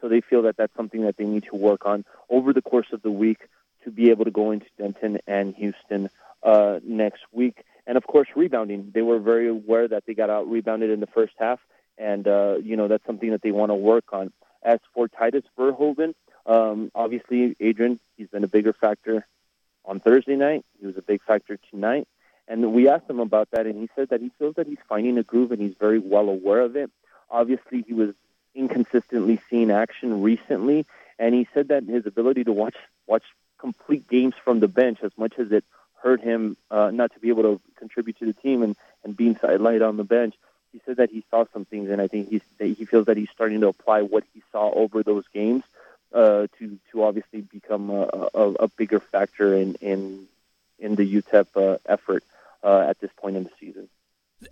[0.00, 2.88] So they feel that that's something that they need to work on over the course
[2.92, 3.38] of the week
[3.84, 6.10] to be able to go into Denton and Houston
[6.42, 7.64] uh, next week.
[7.86, 8.90] And of course, rebounding.
[8.94, 11.60] They were very aware that they got out rebounded in the first half,
[11.98, 14.32] and uh, you know that's something that they want to work on.
[14.62, 16.14] As for Tydus Verhoeven,
[16.46, 19.26] um, obviously Adrian, he's been a bigger factor
[19.84, 20.64] on Thursday night.
[20.80, 22.06] He was a big factor tonight.
[22.48, 25.16] And we asked him about that, and he said that he feels that he's finding
[25.18, 26.90] a groove and he's very well aware of it.
[27.30, 28.14] Obviously, he was
[28.54, 30.84] inconsistently seeing action recently,
[31.18, 32.76] and he said that his ability to watch
[33.06, 33.22] watch
[33.58, 35.64] complete games from the bench as much as it
[36.02, 39.36] hurt him uh, not to be able to contribute to the team and, and being
[39.36, 40.34] sidelined on the bench.
[40.72, 43.16] He said that he saw some things, and I think he's, that he feels that
[43.16, 45.62] he's starting to apply what he saw over those games
[46.12, 50.26] uh, to to obviously become a, a, a bigger factor in in
[50.78, 52.24] in the UTEP uh, effort
[52.62, 53.88] uh, at this point in the season.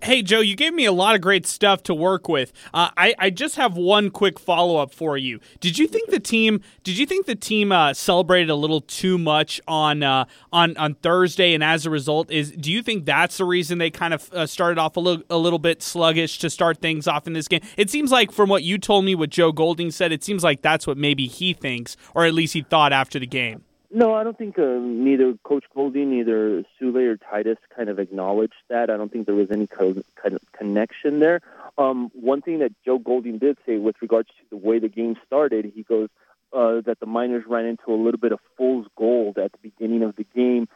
[0.03, 2.53] Hey, Joe, you gave me a lot of great stuff to work with.
[2.73, 5.41] Uh, I, I just have one quick follow up for you.
[5.59, 6.61] Did you think the team?
[6.85, 10.95] Did you think the team uh, celebrated a little too much on uh, on on
[10.95, 14.33] Thursday, and as a result, is do you think that's the reason they kind of
[14.33, 17.49] uh, started off a little a little bit sluggish to start things off in this
[17.49, 17.61] game?
[17.77, 20.63] It seems like from what you told me, what Joe Golding said, it seems like
[20.63, 23.65] that's what maybe he thinks, or at least he thought after the game.
[23.93, 28.55] No, I don't think uh, neither Coach Golding, neither Souley or Tydus kind of acknowledged
[28.69, 28.89] that.
[28.89, 31.41] I don't think there was any co- kind of connection there.
[31.77, 35.17] Um, one thing that Joe Golding did say with regards to the way the game
[35.27, 36.09] started, he goes
[36.53, 40.05] uh, that the Miners ran into a little bit of fool's gold at the beginning
[40.05, 40.69] of the game,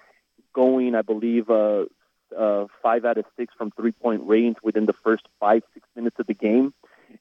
[0.53, 1.85] going, I believe, uh,
[2.37, 6.18] uh, five out of six from three point range within the first five, six minutes
[6.18, 6.74] of the game.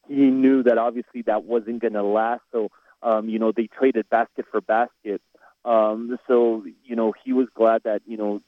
[0.08, 2.72] He knew that obviously that wasn't going to last, so
[3.04, 5.22] um, you know they traded basket for basket
[5.66, 8.42] um, so you know he was glad that you know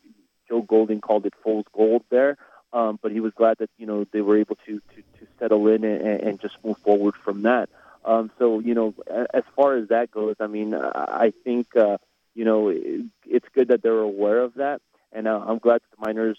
[0.47, 2.37] Joe Golding called it fool's gold there,
[2.73, 5.67] um, but he was glad that you know they were able to to, to settle
[5.67, 7.69] in and, and just move forward from that.
[8.03, 8.93] Um, so you know,
[9.33, 11.97] as far as that goes, I mean, I think uh,
[12.33, 15.97] you know it, it's good that they're aware of that, and uh, I'm glad that
[15.97, 16.37] the Miners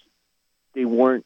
[0.73, 1.25] they weren't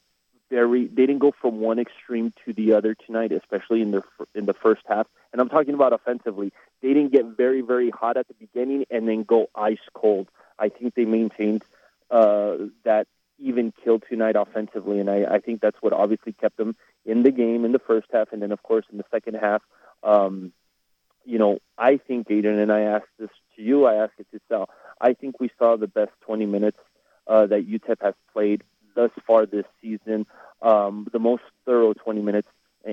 [0.52, 4.04] very they didn't go from one extreme to the other tonight, especially in the
[4.36, 5.08] in the first half.
[5.32, 6.52] And I'm talking about offensively.
[6.82, 10.28] They didn't get very very hot at the beginning and then go ice cold.
[10.60, 11.64] I think they maintained
[12.12, 13.08] uh, that
[13.40, 17.32] even kill tonight offensively, and I, I think that's what obviously kept them in the
[17.32, 19.64] game in the first half, and then of course in the second half.
[20.04, 20.52] Um,
[21.26, 24.40] you know, I think Aiden, and I asked this to you, I asked it to
[24.50, 24.70] Sal.
[25.00, 26.80] I think we saw the best 20 minutes
[27.28, 28.64] uh, that UTEP has played
[28.96, 30.26] thus far this season.
[30.62, 32.48] um, the most thorough 20 minutes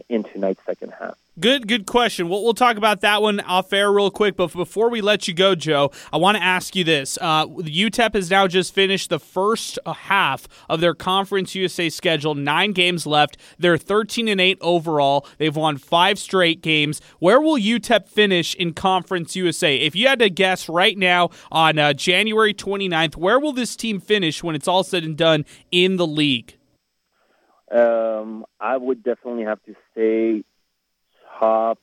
[0.09, 1.17] in tonight's second half.
[1.38, 2.29] Good, good question.
[2.29, 4.37] We'll, we'll talk about that one off air real quick.
[4.37, 8.14] But before we let you go, Joe, I want to ask you this: uh, UTEP
[8.14, 12.35] has now just finished the first uh, half of their Conference USA schedule.
[12.35, 13.37] Nine games left.
[13.59, 15.27] They're 13 and eight overall.
[15.37, 17.01] They've won five straight games.
[17.20, 19.77] Where will UTEP finish in Conference USA?
[19.77, 24.01] If you had to guess right now on uh, January 29th, where will this team
[24.01, 26.57] finish when it's all said and done in the league?
[27.70, 30.44] Um, I would definitely have to say
[31.38, 31.79] top,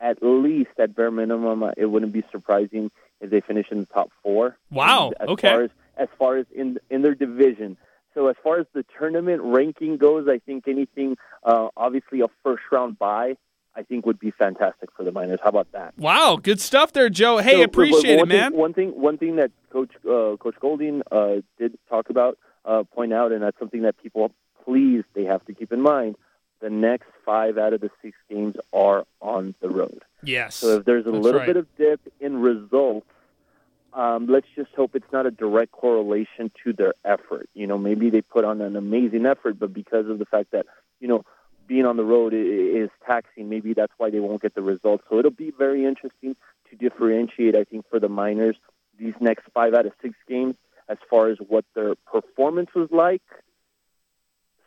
[0.00, 1.62] at least at bare minimum.
[1.62, 4.56] Uh, it wouldn't be surprising if they finish in the top four.
[4.70, 5.12] Wow.
[5.20, 5.48] As okay.
[5.48, 7.76] Far as, as far as in in their division.
[8.14, 12.64] So as far as the tournament ranking goes, I think anything, uh, obviously a first
[12.72, 13.36] round bye,
[13.76, 15.38] I think would be fantastic for the Miners.
[15.42, 15.96] How about that?
[15.96, 17.38] Wow, good stuff there, Joe.
[17.38, 18.50] Hey, so, appreciate it, man.
[18.50, 22.82] Thing, one thing, one thing that Coach uh, Coach Golding uh, did talk about, uh,
[22.82, 24.32] point out, and that's something that people
[24.64, 26.16] please they have to keep in mind
[26.60, 30.02] the next five out of the six games are on the road.
[30.22, 30.56] Yes.
[30.56, 31.46] So if there's a That's little right.
[31.46, 33.06] bit of dip in results,
[33.92, 37.48] um, let's just hope it's not a direct correlation to their effort.
[37.54, 40.66] You know, maybe they put on an amazing effort, but because of the fact that
[41.00, 41.24] you know
[41.66, 45.04] being on the road is taxing, maybe that's why they won't get the results.
[45.08, 46.36] So it'll be very interesting
[46.68, 47.56] to differentiate.
[47.56, 48.56] I think for the Miners
[48.98, 50.54] these next five out of six games
[50.88, 53.22] as far as what their performance was like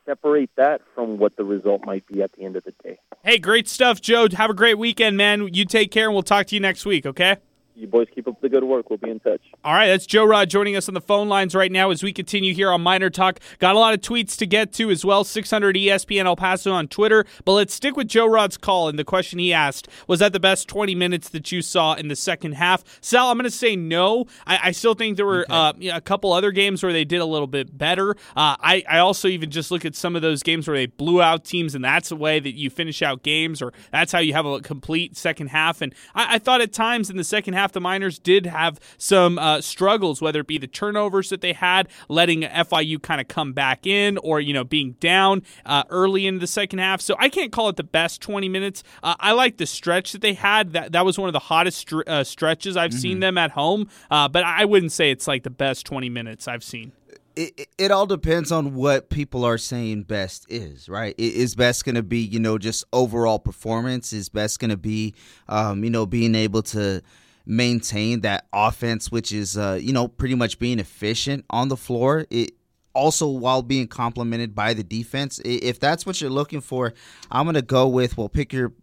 [0.05, 2.99] separate that from what the result might be at the end of the day.
[3.23, 4.27] Hey, great stuff, Joe.
[4.33, 5.53] Have a great weekend, man.
[5.53, 7.37] You take care, and we'll talk to you next week, okay?
[7.75, 8.89] You boys keep up the good work.
[8.89, 9.41] We'll be in touch.
[9.63, 12.13] All right, that's Joe Rod joining us on the phone lines right now as we
[12.13, 13.39] continue here on Miner Talk.
[13.57, 15.23] Got a lot of tweets to get to as well.
[15.23, 17.25] 600 ESPN El Paso on Twitter.
[17.45, 18.89] But let's stick with Joe Rod's call.
[18.89, 22.09] And the question he asked was that the best 20 minutes that you saw in
[22.09, 22.83] the second half?
[23.01, 24.25] Sal, I'm going to say no.
[24.45, 25.89] I, I, still think there were okay.
[25.89, 28.11] uh, a couple other games where they did a little bit better.
[28.35, 31.21] Uh, I, I also even just look at some of those games where they blew
[31.21, 34.33] out teams, and that's the way that you finish out games, or that's how you
[34.33, 35.81] have a complete second half.
[35.81, 39.39] And I, I thought at times in the second half, the Miners did have some
[39.39, 43.53] uh, struggles, whether it be the turnovers that they had, letting FIU kind of come
[43.53, 47.01] back in, or you know being down uh, early in the second half.
[47.01, 48.83] So I can't call it the best 20 minutes.
[49.01, 50.73] Uh, I like the stretch that they had.
[50.73, 52.99] That that was one of the hottest str- stretches I've mm-hmm.
[52.99, 53.89] seen them at home.
[54.09, 56.91] but I wouldn't say it's like the best 20 minutes I've seen.
[57.35, 61.15] It, it all depends on what people are saying best is, right?
[61.17, 64.13] Is best going to be, you know, just overall performance?
[64.13, 65.15] Is best going to be,
[65.49, 67.01] um, you know, being able to
[67.45, 72.25] maintain that offense, which is uh, you know pretty much being efficient on the floor.
[72.29, 72.53] It
[72.93, 75.41] also while being complemented by the defense.
[75.43, 76.93] If that's what you're looking for,
[77.31, 78.73] I'm gonna go with well pick your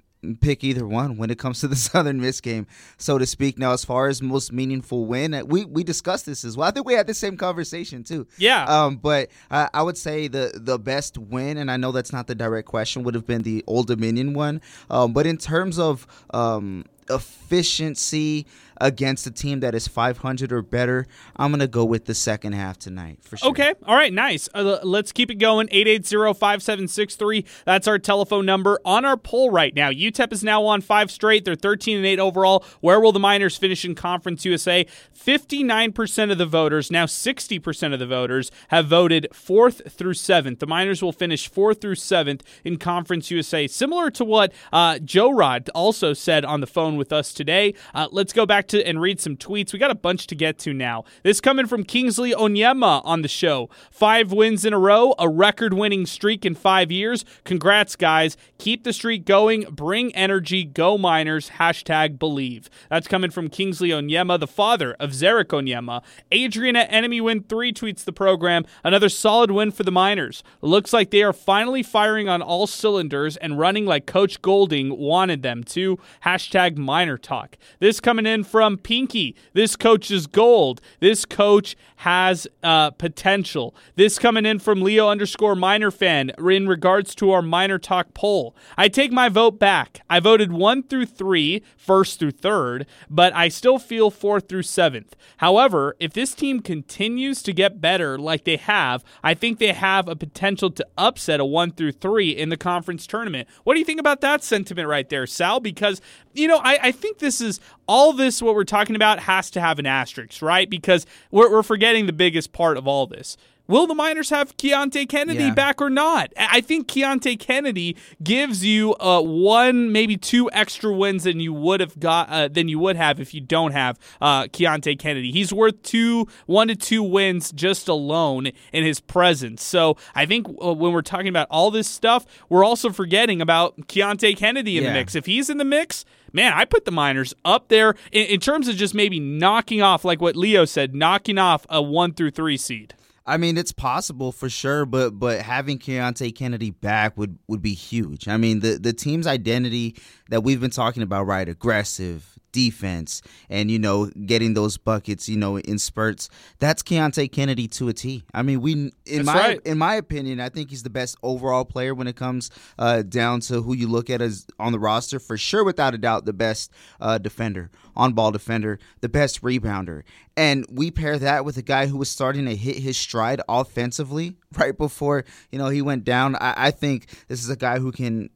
[0.40, 2.66] pick either one when it comes to the Southern Miss game,
[2.98, 3.58] so to speak.
[3.58, 6.68] Now, as far as most meaningful win, we we discussed this as well.
[6.68, 8.26] I think we had the same conversation too.
[8.36, 8.64] Yeah.
[8.64, 12.26] Um, but uh, I would say the the best win, and I know that's not
[12.26, 14.60] the direct question, would have been the Old Dominion one.
[14.90, 18.46] Um, but in terms of um, efficiency
[18.80, 22.52] against a team that is 500 or better, I'm going to go with the second
[22.54, 23.50] half tonight for sure.
[23.50, 23.74] Okay.
[23.84, 24.12] All right.
[24.12, 24.48] Nice.
[24.54, 25.68] Uh, let's keep it going.
[25.68, 27.46] 880-5763.
[27.64, 29.90] That's our telephone number on our poll right now.
[29.90, 31.44] UTEP is now on five straight.
[31.44, 32.64] They're 13 and 8 overall.
[32.80, 34.86] Where will the Miners finish in Conference USA?
[35.14, 40.60] 59% of the voters, now 60% of the voters, have voted fourth through seventh.
[40.60, 45.30] The Miners will finish fourth through seventh in Conference USA, similar to what uh, Joe
[45.30, 47.74] Rod also said on the phone with us today.
[47.94, 49.72] Uh, let's go back to and read some tweets.
[49.72, 51.04] We got a bunch to get to now.
[51.22, 53.68] This coming from Kingsley Onyema on the show.
[53.90, 57.24] Five wins in a row, a record winning streak in five years.
[57.44, 58.36] Congrats, guys.
[58.58, 59.62] Keep the streak going.
[59.70, 60.64] Bring energy.
[60.64, 61.50] Go Miners.
[61.58, 62.70] Hashtag believe.
[62.88, 66.02] That's coming from Kingsley Onyema, the father of Ze'Rik Onyema.
[66.30, 68.64] Adrian at Enemy Win 3 tweets the program.
[68.84, 70.42] Another solid win for the Miners.
[70.62, 75.42] Looks like they are finally firing on all cylinders and running like Coach Golding wanted
[75.42, 75.98] them to.
[76.24, 77.56] Hashtag Miner Talk.
[77.80, 79.34] This coming in from Pinky.
[79.52, 80.80] This coach is gold.
[81.00, 83.74] This coach has uh, potential.
[83.96, 88.54] This coming in from Leo underscore minor fan in regards to our Miner Talk poll.
[88.76, 90.00] I take my vote back.
[90.08, 95.14] I voted one through three, first through third, but I still feel fourth through seventh.
[95.38, 100.08] However, if this team continues to get better like they have, I think they have
[100.08, 103.48] a potential to upset a one through three in the conference tournament.
[103.64, 105.60] What do you think about that sentiment right there, Sal?
[105.60, 106.00] Because,
[106.32, 109.60] you know, I, I think this is all this, what we're talking about, has to
[109.60, 110.68] have an asterisk, right?
[110.68, 113.36] Because we're, we're forgetting the biggest part of all this.
[113.70, 115.54] Will the Miners have Keonte Kennedy Yeah.
[115.54, 116.32] back or not?
[116.36, 121.80] I think Keonte Kennedy gives you uh, one, maybe two extra wins than you would
[121.80, 125.30] have got uh, than you would have if you don't have uh, Keonte Kennedy.
[125.32, 129.62] He's worth two, one to two wins just alone in his presence.
[129.62, 133.76] So I think uh, when we're talking about all this stuff, we're also forgetting about
[133.88, 135.14] Keonte Kennedy in the mix.
[135.14, 138.66] If he's in the mix, man, I put the Miners up there in, in terms
[138.68, 142.56] of just maybe knocking off, like what Leo said, knocking off a one through three
[142.56, 142.94] seed.
[143.30, 147.74] I mean, it's possible for sure, but but having Keonte Kennedy back would would be
[147.74, 148.26] huge.
[148.26, 149.94] I mean, the the team's identity
[150.30, 151.48] that we've been talking about, right?
[151.48, 156.28] Aggressive defense, and you know, getting those buckets, you know, in spurts.
[156.58, 158.24] That's Keonte Kennedy to a T.
[158.34, 159.60] I mean, we in That's my right.
[159.64, 163.40] in my opinion, I think he's the best overall player when it comes uh, down
[163.40, 165.18] to who you look at as on the roster.
[165.18, 170.02] For sure, without a doubt, the best uh, defender, on ball defender, the best rebounder.
[170.36, 174.36] And we pair that with a guy who was starting to hit his stride offensively
[174.56, 176.36] right before you know he went down.
[176.36, 178.30] I, I think this is a guy who can.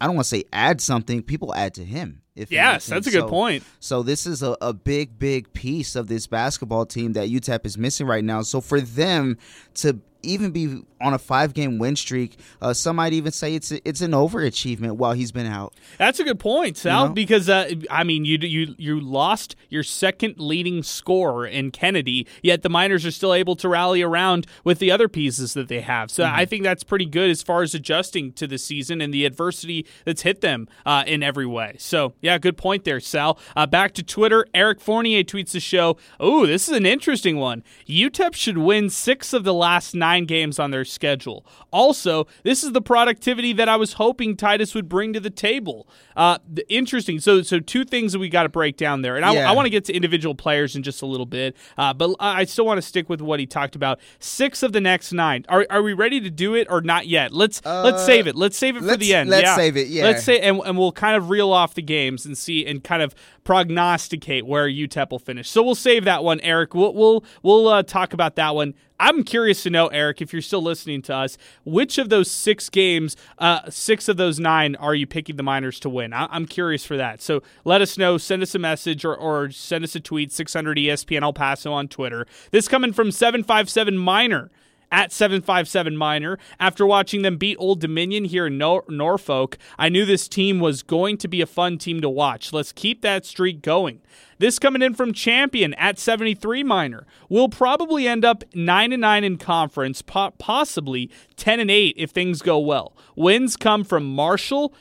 [0.00, 1.22] I don't want to say add something.
[1.22, 2.20] People add to him.
[2.36, 3.62] If Yes, that's a good So- point.
[3.78, 7.78] so this is a, a big, big piece of this basketball team that UTEP is
[7.78, 8.42] missing right now.
[8.42, 9.38] So for them
[9.74, 14.00] to even be on a five-game win streak, uh, some might even say it's it's
[14.00, 15.74] an overachievement while he's been out.
[15.98, 17.02] That's a good point, Sal.
[17.02, 17.14] You know?
[17.14, 22.62] Because uh, I mean, you you you lost your second leading scorer in Kennedy, yet
[22.62, 26.10] the Miners are still able to rally around with the other pieces that they have.
[26.10, 26.36] So Mm-hmm.
[26.40, 29.86] I think that's pretty good as far as adjusting to the season and the adversity
[30.06, 31.76] that's hit them uh, in every way.
[31.78, 33.38] So yeah, good point there, Sal.
[33.54, 34.46] Uh, back to Twitter.
[34.54, 35.98] Eric Fournier tweets the show.
[36.18, 37.62] Oh, this is an interesting one.
[37.86, 41.44] UTEP should win six of the last nine games on their schedule.
[41.72, 45.88] Also, this is the productivity that I was hoping Tydus would bring to the table.
[46.16, 47.18] Uh, the- interesting.
[47.20, 49.50] So, so two things that we got to break down there, and I, Yeah.
[49.50, 52.44] I want to get to individual players in just a little bit, uh, but I
[52.44, 53.98] still want to stick with what he talked about.
[54.20, 55.44] Six of the next nine.
[55.48, 57.32] Are, are we ready to do it or not yet?
[57.32, 58.36] Let's let's Uh, save it.
[58.36, 59.28] Let's save it for let's- the end.
[59.30, 59.56] let's yeah.
[59.56, 60.04] save it, yeah.
[60.04, 63.02] Let's say, and, and we'll kind of reel off the games and see and kind
[63.02, 65.48] of prognosticate where UTEP will finish.
[65.48, 66.74] So we'll save that one, Eric.
[66.74, 68.74] We'll we'll we'll uh, talk about that one.
[68.98, 72.70] I'm curious to know, Eric, if you're still listening to us, which of those six
[72.70, 76.12] games, uh, six of those nine, are you picking the Miners to win?
[76.12, 77.20] I- I'm curious for that.
[77.20, 78.18] So let us know.
[78.18, 80.30] Send us a message or, or send us a tweet.
[80.32, 82.26] 600 ESPN El Paso on Twitter.
[82.52, 84.50] This coming from 757 Miner
[84.90, 86.38] at 757 Minor.
[86.60, 90.82] After watching them beat Old Dominion here in Nor- Norfolk, I knew this team was
[90.82, 92.52] going to be a fun team to watch.
[92.52, 94.00] Let's keep that streak going.
[94.38, 97.06] This coming in from Champion at 73 Minor.
[97.28, 102.10] We'll probably end up 9 and 9 in conference, po- possibly 10 and 8 if
[102.10, 102.96] things go well.
[103.16, 104.74] Wins come from Marshall,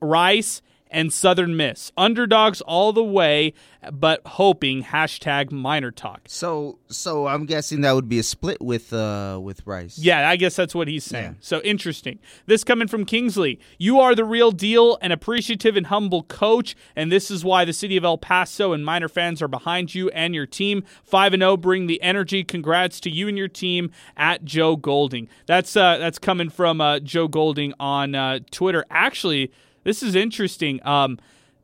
[0.00, 1.92] Rice, and Southern Miss.
[1.96, 3.52] Underdogs all the way,
[3.92, 6.22] but hoping hashtag Miner Talk.
[6.26, 9.98] So so I'm guessing that would be a split with uh with Rice.
[9.98, 11.32] Yeah, I guess that's what he's saying.
[11.32, 11.40] Yeah.
[11.40, 12.18] So interesting.
[12.46, 13.58] This coming from Kingsley.
[13.78, 17.72] You are the real deal, an appreciative and humble coach, and this is why the
[17.72, 20.84] city of El Paso and Miner fans are behind you and your team.
[21.04, 22.44] 5 and 0 bring the energy.
[22.44, 25.28] Congrats to you and your team at Joe Golding.
[25.46, 28.84] That's uh that's coming from uh, Joe Golding on uh, Twitter.
[28.90, 29.52] Actually,
[29.88, 30.80] this is interesting.
[30.86, 31.18] Um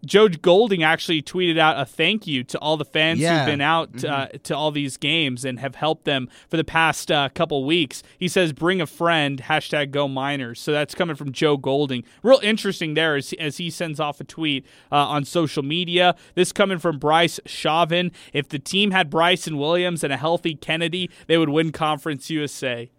[0.05, 3.39] Joe Golding actually tweeted out a thank you to all the fans Yeah.
[3.39, 7.11] who've been out uh, to all these games and have helped them for the past
[7.11, 8.03] uh, couple weeks.
[8.19, 10.61] He says, "Bring a friend." Hashtag Go Miners.
[10.61, 12.05] So that's coming from Joe Golding.
[12.23, 16.15] Real interesting there as, as he sends off a tweet uh, on social media.
[16.35, 18.13] This coming from Bryce Chauvin.
[18.35, 22.91] If the team had Bryson Williams and a healthy Kennedy, they would win Conference USA.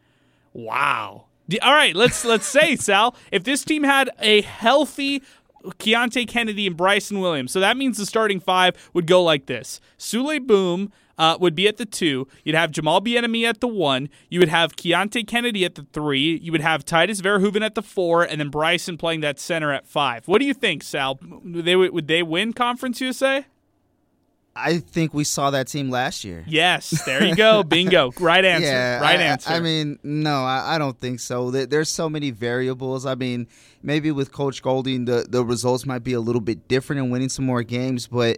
[0.54, 1.26] Wow.
[1.62, 5.22] All right, let's let's say Sal, if this team had a healthy
[5.64, 9.80] Keonte Kennedy and Bryson Williams, so that means the starting five would go like this:
[9.98, 12.28] Souley Boum uh, would be at the two.
[12.44, 14.10] You'd have Jamal Bieniemy at the one.
[14.30, 16.40] You would have Keontae Kennedy at the three.
[16.42, 19.88] You would have Tydus Verhoeven at the four, and then Bryson playing that center at
[19.88, 20.28] five.
[20.28, 21.20] What do you think, Sal?
[21.44, 23.46] They would would they win Conference USA?
[24.58, 26.44] I think we saw that team last year.
[26.48, 29.50] Yes, there you go, bingo, right answer, Yeah, right I- answer.
[29.52, 31.52] I, mean, no, I, I don't think so.
[31.52, 33.06] There's so many variables.
[33.06, 33.48] I mean,
[33.84, 37.30] maybe with Coach Golding, the the results might be a little bit different in winning
[37.30, 38.08] some more games.
[38.08, 38.38] But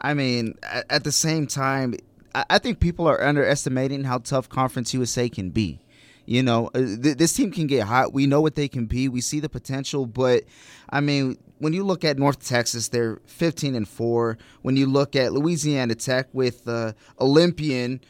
[0.00, 1.94] I mean, at, at the same time,
[2.34, 5.80] I, I think people are underestimating how tough Conference USA can be.
[6.26, 8.12] You know, uh, th- this team can get hot.
[8.12, 9.08] We know what they can be.
[9.08, 10.44] We see the potential, but
[10.90, 14.36] I mean, when you look at North Texas, they're 15 and four.
[14.62, 18.00] When you look at Louisiana Tech with uh, Olympian,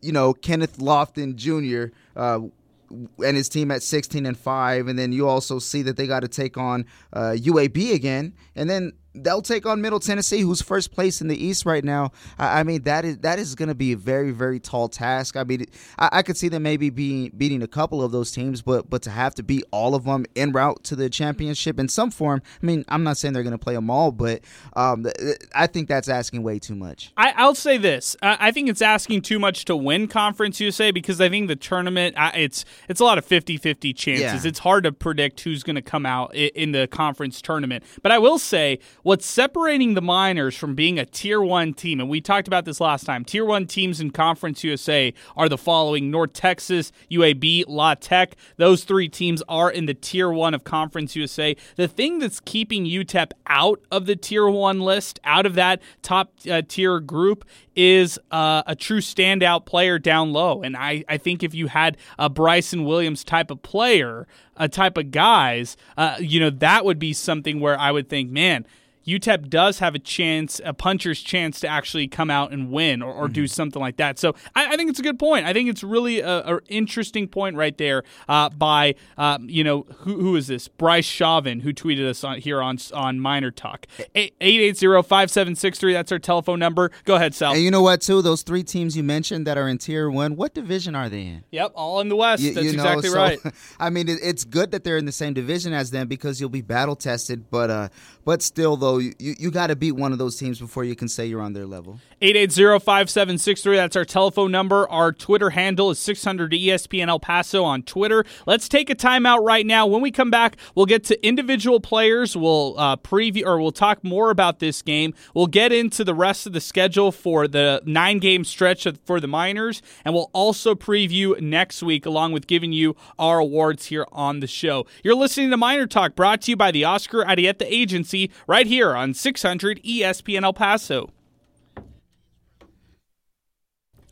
[0.00, 1.94] you know Kenneth Lofton Jr.
[2.16, 2.48] Uh,
[2.90, 6.20] and his team at 16 and five, and then you also see that they got
[6.20, 10.92] to take on uh, UAB again, and then they'll take on Middle Tennessee, who's first
[10.92, 12.12] place in the East right now.
[12.38, 15.36] I, I mean, that is that is going to be a very very tall task.
[15.36, 15.66] I mean,
[15.98, 19.02] I, I, could see them maybe being beating a couple of those teams, but but
[19.02, 22.42] to have to beat all of them en route to the championship in some form.
[22.62, 24.42] I mean, I'm not saying they're going to play them all, but
[24.74, 25.06] um,
[25.54, 27.12] I think that's asking way too much.
[27.16, 31.20] I, will say this: I think it's asking too much to win Conference USA because
[31.20, 34.44] I think the tournament it's it's a lot of 50-50 chances.
[34.44, 34.48] Yeah.
[34.48, 37.84] It's hard to predict who's going to come out in the conference tournament.
[38.02, 42.08] But I will say what's separating the Miners from being a tier one team, and
[42.08, 43.24] we talked about this last time.
[43.24, 48.34] Tier one teams in Conference USA are the following: North Texas, UAB, La Tech.
[48.56, 51.54] Those three teams are in the tier one of Conference USA.
[51.76, 56.32] The thing that's keeping UTEP out of the tier one list, out of that top
[56.50, 57.44] uh, tier group,
[57.76, 60.64] is uh, a true standout player down low.
[60.64, 64.26] And I, I think if you had a Bryson Williams type of player,
[64.56, 68.32] a type of guys, uh, you know, that would be something where I would think,
[68.32, 68.66] man,
[69.06, 73.12] UTEP does have a chance, a puncher's chance to actually come out and win or,
[73.12, 73.32] or mm-hmm.
[73.32, 74.18] do something like that.
[74.18, 75.46] So I, I, think it's a good point.
[75.46, 80.20] I think it's really an interesting point right there uh, by, uh, you know, who,
[80.20, 80.68] who is this?
[80.68, 83.86] Bryce Chauvin, who tweeted us on, here on on Miner Talk.
[84.14, 86.90] 880-5763, that's our telephone number.
[87.04, 87.52] Go ahead, Sal.
[87.52, 88.22] And you know what, too?
[88.22, 91.44] Those three teams you mentioned that are in Tier 1, what division are they in?
[91.50, 92.42] Yep, all in the West.
[92.42, 93.38] You, that's you know, exactly so, right.
[93.80, 96.50] I mean, it, it's good that they're in the same division as them because you'll
[96.50, 97.88] be battle tested, but uh,
[98.24, 101.08] but still, though, you, you got to beat one of those teams before you can
[101.08, 102.00] say you're on their level.
[102.22, 104.88] 880-5763, that's our telephone number.
[104.88, 108.24] Our Twitter handle is 600 ESPN El Paso on Twitter.
[108.46, 109.86] Let's take a timeout right now.
[109.86, 112.36] When we come back, we'll get to individual players.
[112.36, 115.14] We'll uh, preview or we'll talk more about this game.
[115.34, 119.26] We'll get into the rest of the schedule for the nine game stretch for the
[119.26, 124.40] Miners, and we'll also preview next week along with giving you our awards here on
[124.40, 124.86] the show.
[125.02, 128.85] You're listening to Miner Talk brought to you by the Oscar Arieta Agency right here
[128.94, 131.10] on 600 ESPN El Paso.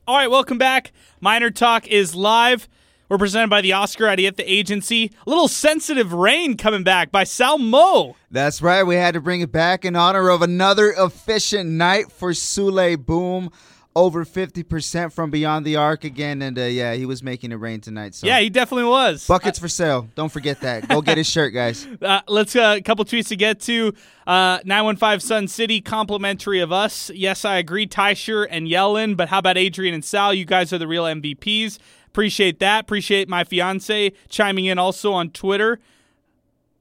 [0.07, 0.93] All right, welcome back.
[1.20, 2.68] Miner Talk is live.
[3.09, 5.11] We're presented by the Oscar at the Agency.
[5.27, 8.16] A little sensitive rain coming back by Sal Mo.
[8.31, 8.83] That's right.
[8.83, 13.51] We had to bring it back in honor of another efficient night for Souley Boum
[13.97, 17.80] over 50% from beyond the arc again and uh, yeah he was making it rain
[17.80, 18.26] tonight so.
[18.26, 19.26] Yeah he definitely was.
[19.26, 20.09] Buckets uh, for sale.
[20.14, 20.88] Don't forget that.
[20.88, 21.86] Go get his shirt guys.
[22.05, 23.95] Uh, let's uh, a couple tweets to get to.
[24.26, 27.11] Uh, 915 sun city complimentary of us.
[27.11, 30.34] Yes i agree Teicher and yellen but how about adrian and sal?
[30.34, 31.78] You guys are the real mvps
[32.09, 32.82] appreciate that.
[32.82, 35.80] Appreciate my fiance chiming in also on twitter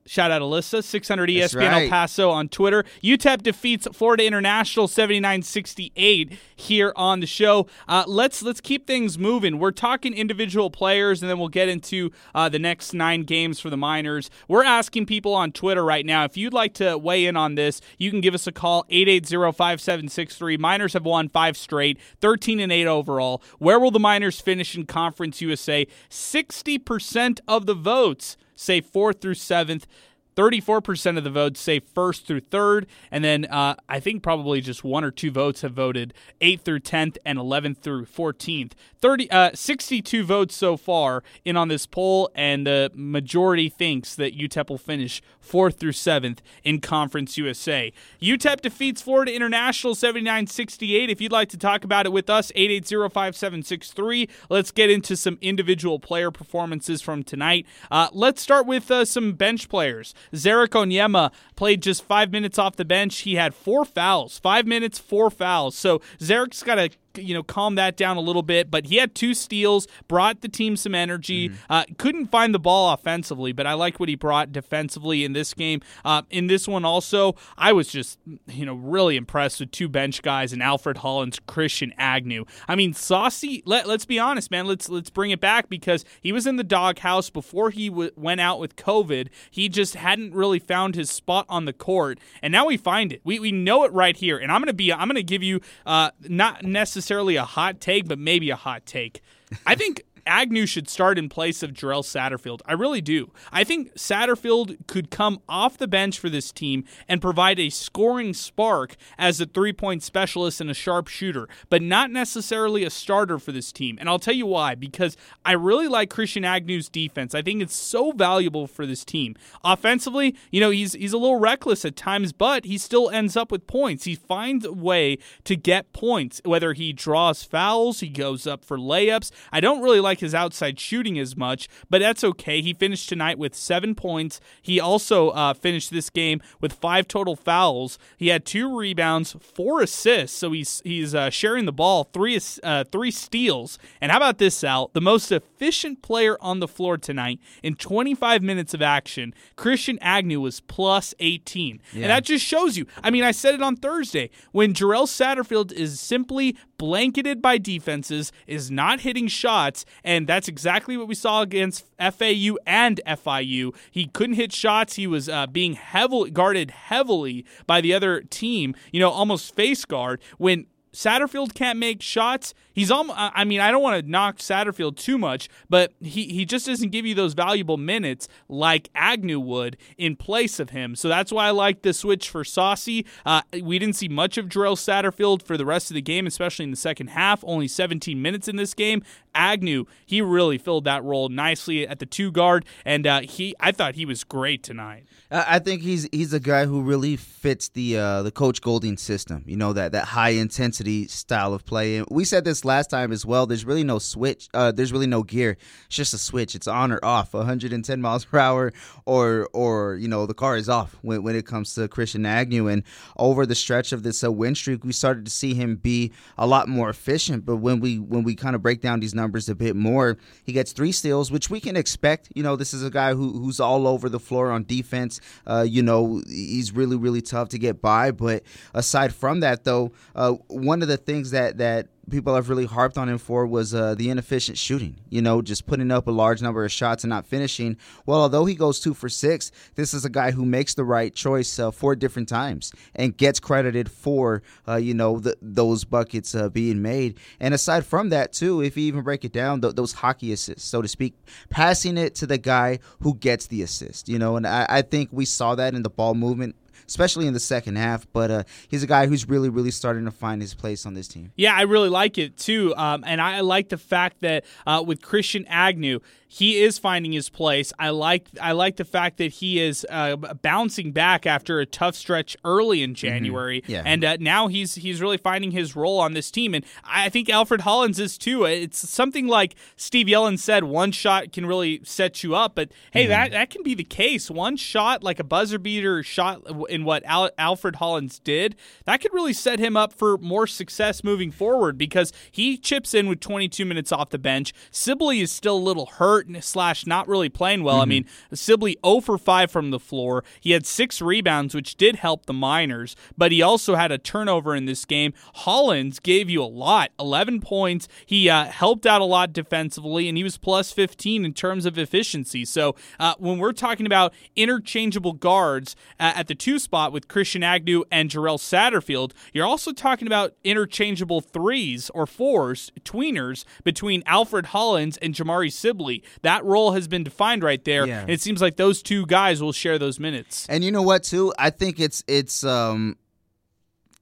[0.06, 1.84] Shout out Alyssa, 600 ESPN right.
[1.84, 2.84] El Paso on Twitter.
[3.02, 7.68] UTEP defeats Florida International 79-68 here on the show.
[7.88, 9.60] Uh, let's let's keep things moving.
[9.60, 13.70] We're talking individual players, and then we'll get into uh, the next nine games for
[13.70, 14.30] the Miners.
[14.50, 17.80] We're asking people on Twitter right now if you'd like to weigh in on this.
[17.98, 20.60] You can give us a call 880-5763.
[20.60, 23.42] Miners have won five straight, 13 and eight overall.
[23.60, 25.88] Where will the Miners finish in Conference USA?
[26.10, 29.88] 60% of the votes say fourth through seventh.
[30.36, 32.88] 34% of the votes say first through third.
[33.12, 36.80] And then uh, I think probably just one or two votes have voted 8th through
[36.82, 38.74] 10th and 11th through 14th.
[39.00, 44.38] 30, uh, 62 votes so far in on this poll, and the majority thinks that
[44.38, 47.92] UTEP will finish fourth through seventh in Conference USA.
[48.22, 51.10] UTEP defeats Florida International 79 68.
[51.10, 54.30] If you'd like to talk about it with us, 880 5763.
[54.50, 57.66] Let's get into some individual player performances from tonight.
[57.92, 60.14] Uh, let's start with uh, some bench players.
[60.34, 63.20] Ze'Rik Onyema played just five minutes off the bench.
[63.20, 65.76] He had four fouls, five minutes, four fouls.
[65.76, 68.72] So Ze'Rik's got to you know calm that down a little bit.
[68.72, 71.50] But he had two steals, brought the team some energy.
[71.50, 71.58] Mm-hmm.
[71.70, 75.54] Uh, couldn't find the ball offensively, but I like what he brought defensively in this
[75.54, 75.82] game.
[76.04, 80.22] Uh, in this one also, I was just you know really impressed with two bench
[80.22, 82.46] guys and Alfred Hollins, Christian Agnew.
[82.68, 83.64] I mean, Saucy.
[83.66, 84.68] Let, let's be honest, man.
[84.68, 88.42] Let's let's bring it back because he was in the doghouse before he w- went
[88.42, 89.30] out with COVID.
[89.52, 93.22] He just hadn't really found his spot on the court, and now we find it.
[93.24, 96.12] We we know it right here, and I'm gonna be I'm gonna give you uh,
[96.28, 99.22] not necessarily necessarily a hot take, but maybe a hot take.
[99.66, 102.62] I think Agnew should start in place of Jarrell Satterfield.
[102.66, 103.32] I really do.
[103.52, 108.34] I think Satterfield could come off the bench for this team and provide a scoring
[108.34, 113.40] spark as a three point specialist and a sharp shooter, but not necessarily a starter
[113.40, 113.98] for this team.
[114.00, 117.36] And I'll tell you why because I really like Christian Agnew's defense.
[117.36, 119.36] I think it's so valuable for this team.
[119.64, 123.52] Offensively, you know, he's he's a little reckless at times, but he still ends up
[123.52, 124.06] with points.
[124.06, 128.78] He finds a way to get points, whether he draws fouls, he goes up for
[128.78, 129.32] layups.
[129.52, 132.62] I don't really like like his outside shooting as much, but that's okay.
[132.62, 134.40] He finished tonight with seven points.
[134.62, 137.98] He also uh, finished this game with five total fouls.
[138.16, 142.84] He had two rebounds, four assists, so he's he's uh, sharing the ball, three uh,
[142.92, 143.80] three steals.
[144.02, 144.92] And how about this, Al?
[144.94, 150.42] The most efficient player on the floor tonight in 25 minutes of action, Christian Agnew
[150.42, 152.02] was plus 18, yeah.
[152.04, 152.86] and that just shows you.
[153.04, 158.32] I mean, I said it on Thursday when Jarrell Satterfield is simply blanketed by defenses,
[158.46, 163.74] is not hitting shots, and that's exactly what we saw against FAU and FIU.
[163.90, 164.96] He couldn't hit shots.
[164.96, 168.76] He was uh, being heavily guarded heavily by the other team.
[168.92, 172.54] You know, almost face guard when Satterfield can't make shots.
[172.74, 176.46] He's almost, I mean, I don't want to knock Satterfield too much, but he, he
[176.46, 180.96] just doesn't give you those valuable minutes like Agnew would in place of him.
[180.96, 183.06] So that's why I like the switch for Saucy.
[183.26, 186.64] Uh, we didn't see much of Jarrell Satterfield for the rest of the game, especially
[186.64, 187.44] in the second half.
[187.46, 189.04] Only 17 minutes in this game.
[189.36, 193.72] Agnew, he really filled that role nicely at the two guard, and uh, he, I
[193.72, 195.06] thought he was great tonight.
[195.32, 199.44] I think he's he's a guy who really fits the uh, the Coach Golding system.
[199.48, 201.98] You know that that high intensity style of play.
[201.98, 203.46] And we said this last time as well.
[203.46, 204.50] There's really no switch.
[204.54, 205.58] Uh, there's really no gear.
[205.86, 206.56] It's just a switch.
[206.56, 207.34] It's on or off.
[207.34, 208.74] 110 miles per hour,
[209.06, 212.68] or or you know the car is off when when it comes to Christian Agnew.
[212.68, 212.84] And
[213.18, 216.48] over the stretch of this uh, win streak, we started to see him be a
[216.48, 217.46] lot more efficient.
[217.46, 220.54] But when we when we kind of break down these numbers a bit more, he
[220.54, 222.30] gets three steals, which we can expect.
[222.36, 225.20] You know, this is a guy who who's all over the floor on defense.
[225.46, 228.12] Uh, you know, he's really, really tough to get by.
[228.12, 228.44] But
[228.74, 232.98] aside from that, though, uh, one of the things that that people have really harped
[232.98, 235.00] on him for was uh, the inefficient shooting.
[235.10, 237.78] You know, just putting up a large number of shots and not finishing.
[238.06, 241.14] Well, although he goes two for six, this is a guy who makes the right
[241.14, 246.36] choice uh, four different times and gets credited for uh, you know the, those buckets
[246.36, 247.20] uh, being made.
[247.40, 250.68] And aside from that, too, if you even break it down, th- those hockey assists,
[250.68, 251.16] so to speak,
[251.50, 254.10] passing it to the guy who gets the assist.
[254.10, 256.56] You know, and I, I think we saw that in the ball movement
[256.88, 258.06] especially in the second half.
[258.14, 261.08] But uh, he's a guy who's really, really starting to find his place on this
[261.08, 261.32] team.
[261.36, 262.76] Yeah, I really like it too.
[262.76, 266.00] Um, and I like the fact that uh, with Christian Agnew,
[266.34, 267.72] he is finding his place.
[267.78, 271.94] I like I like the fact that he is uh, bouncing back after a tough
[271.94, 273.08] stretch early in mm-hmm.
[273.08, 273.72] January, mm-hmm.
[273.72, 273.84] yeah.
[273.86, 276.56] and uh, now he's he's really finding his role on this team.
[276.56, 278.46] And I think Alfred Hollins is too.
[278.46, 282.56] It's something like Steve Yellen said: one shot can really set you up.
[282.56, 283.10] But hey, mm-hmm.
[283.12, 284.32] that that can be the case.
[284.32, 288.56] One shot, like a buzzer beater shot in what Al- Alfred Hollins did,
[288.86, 293.08] that could really set him up for more success moving forward because he chips in
[293.08, 294.52] with 22 minutes off the bench.
[294.72, 297.76] Sibley is still a little hurt hurt slash not really playing well.
[297.76, 297.82] Mm-hmm.
[297.82, 300.24] I mean, Sibley 0 for 5 from the floor.
[300.40, 304.56] He had six rebounds, which did help the Miners, but he also had a turnover
[304.56, 305.14] in this game.
[305.36, 307.88] Hollins gave you a lot 11 points.
[308.06, 311.78] He uh, helped out a lot defensively, and he was plus 15 in terms of
[311.78, 312.46] efficiency.
[312.46, 317.44] So uh, when we're talking about interchangeable guards uh, at the two spot with Christian
[317.44, 324.48] Agnew and Jarrell Satterfield, you're also talking about interchangeable threes or fours, tweeners between Alfred
[324.48, 326.04] Hollins and Jamari Sibley.
[326.22, 327.86] That role has been defined right there.
[327.86, 328.02] Yeah.
[328.02, 330.46] And it seems like those two guys will share those minutes.
[330.50, 331.34] And you know what, too?
[331.38, 332.98] I think it's it's um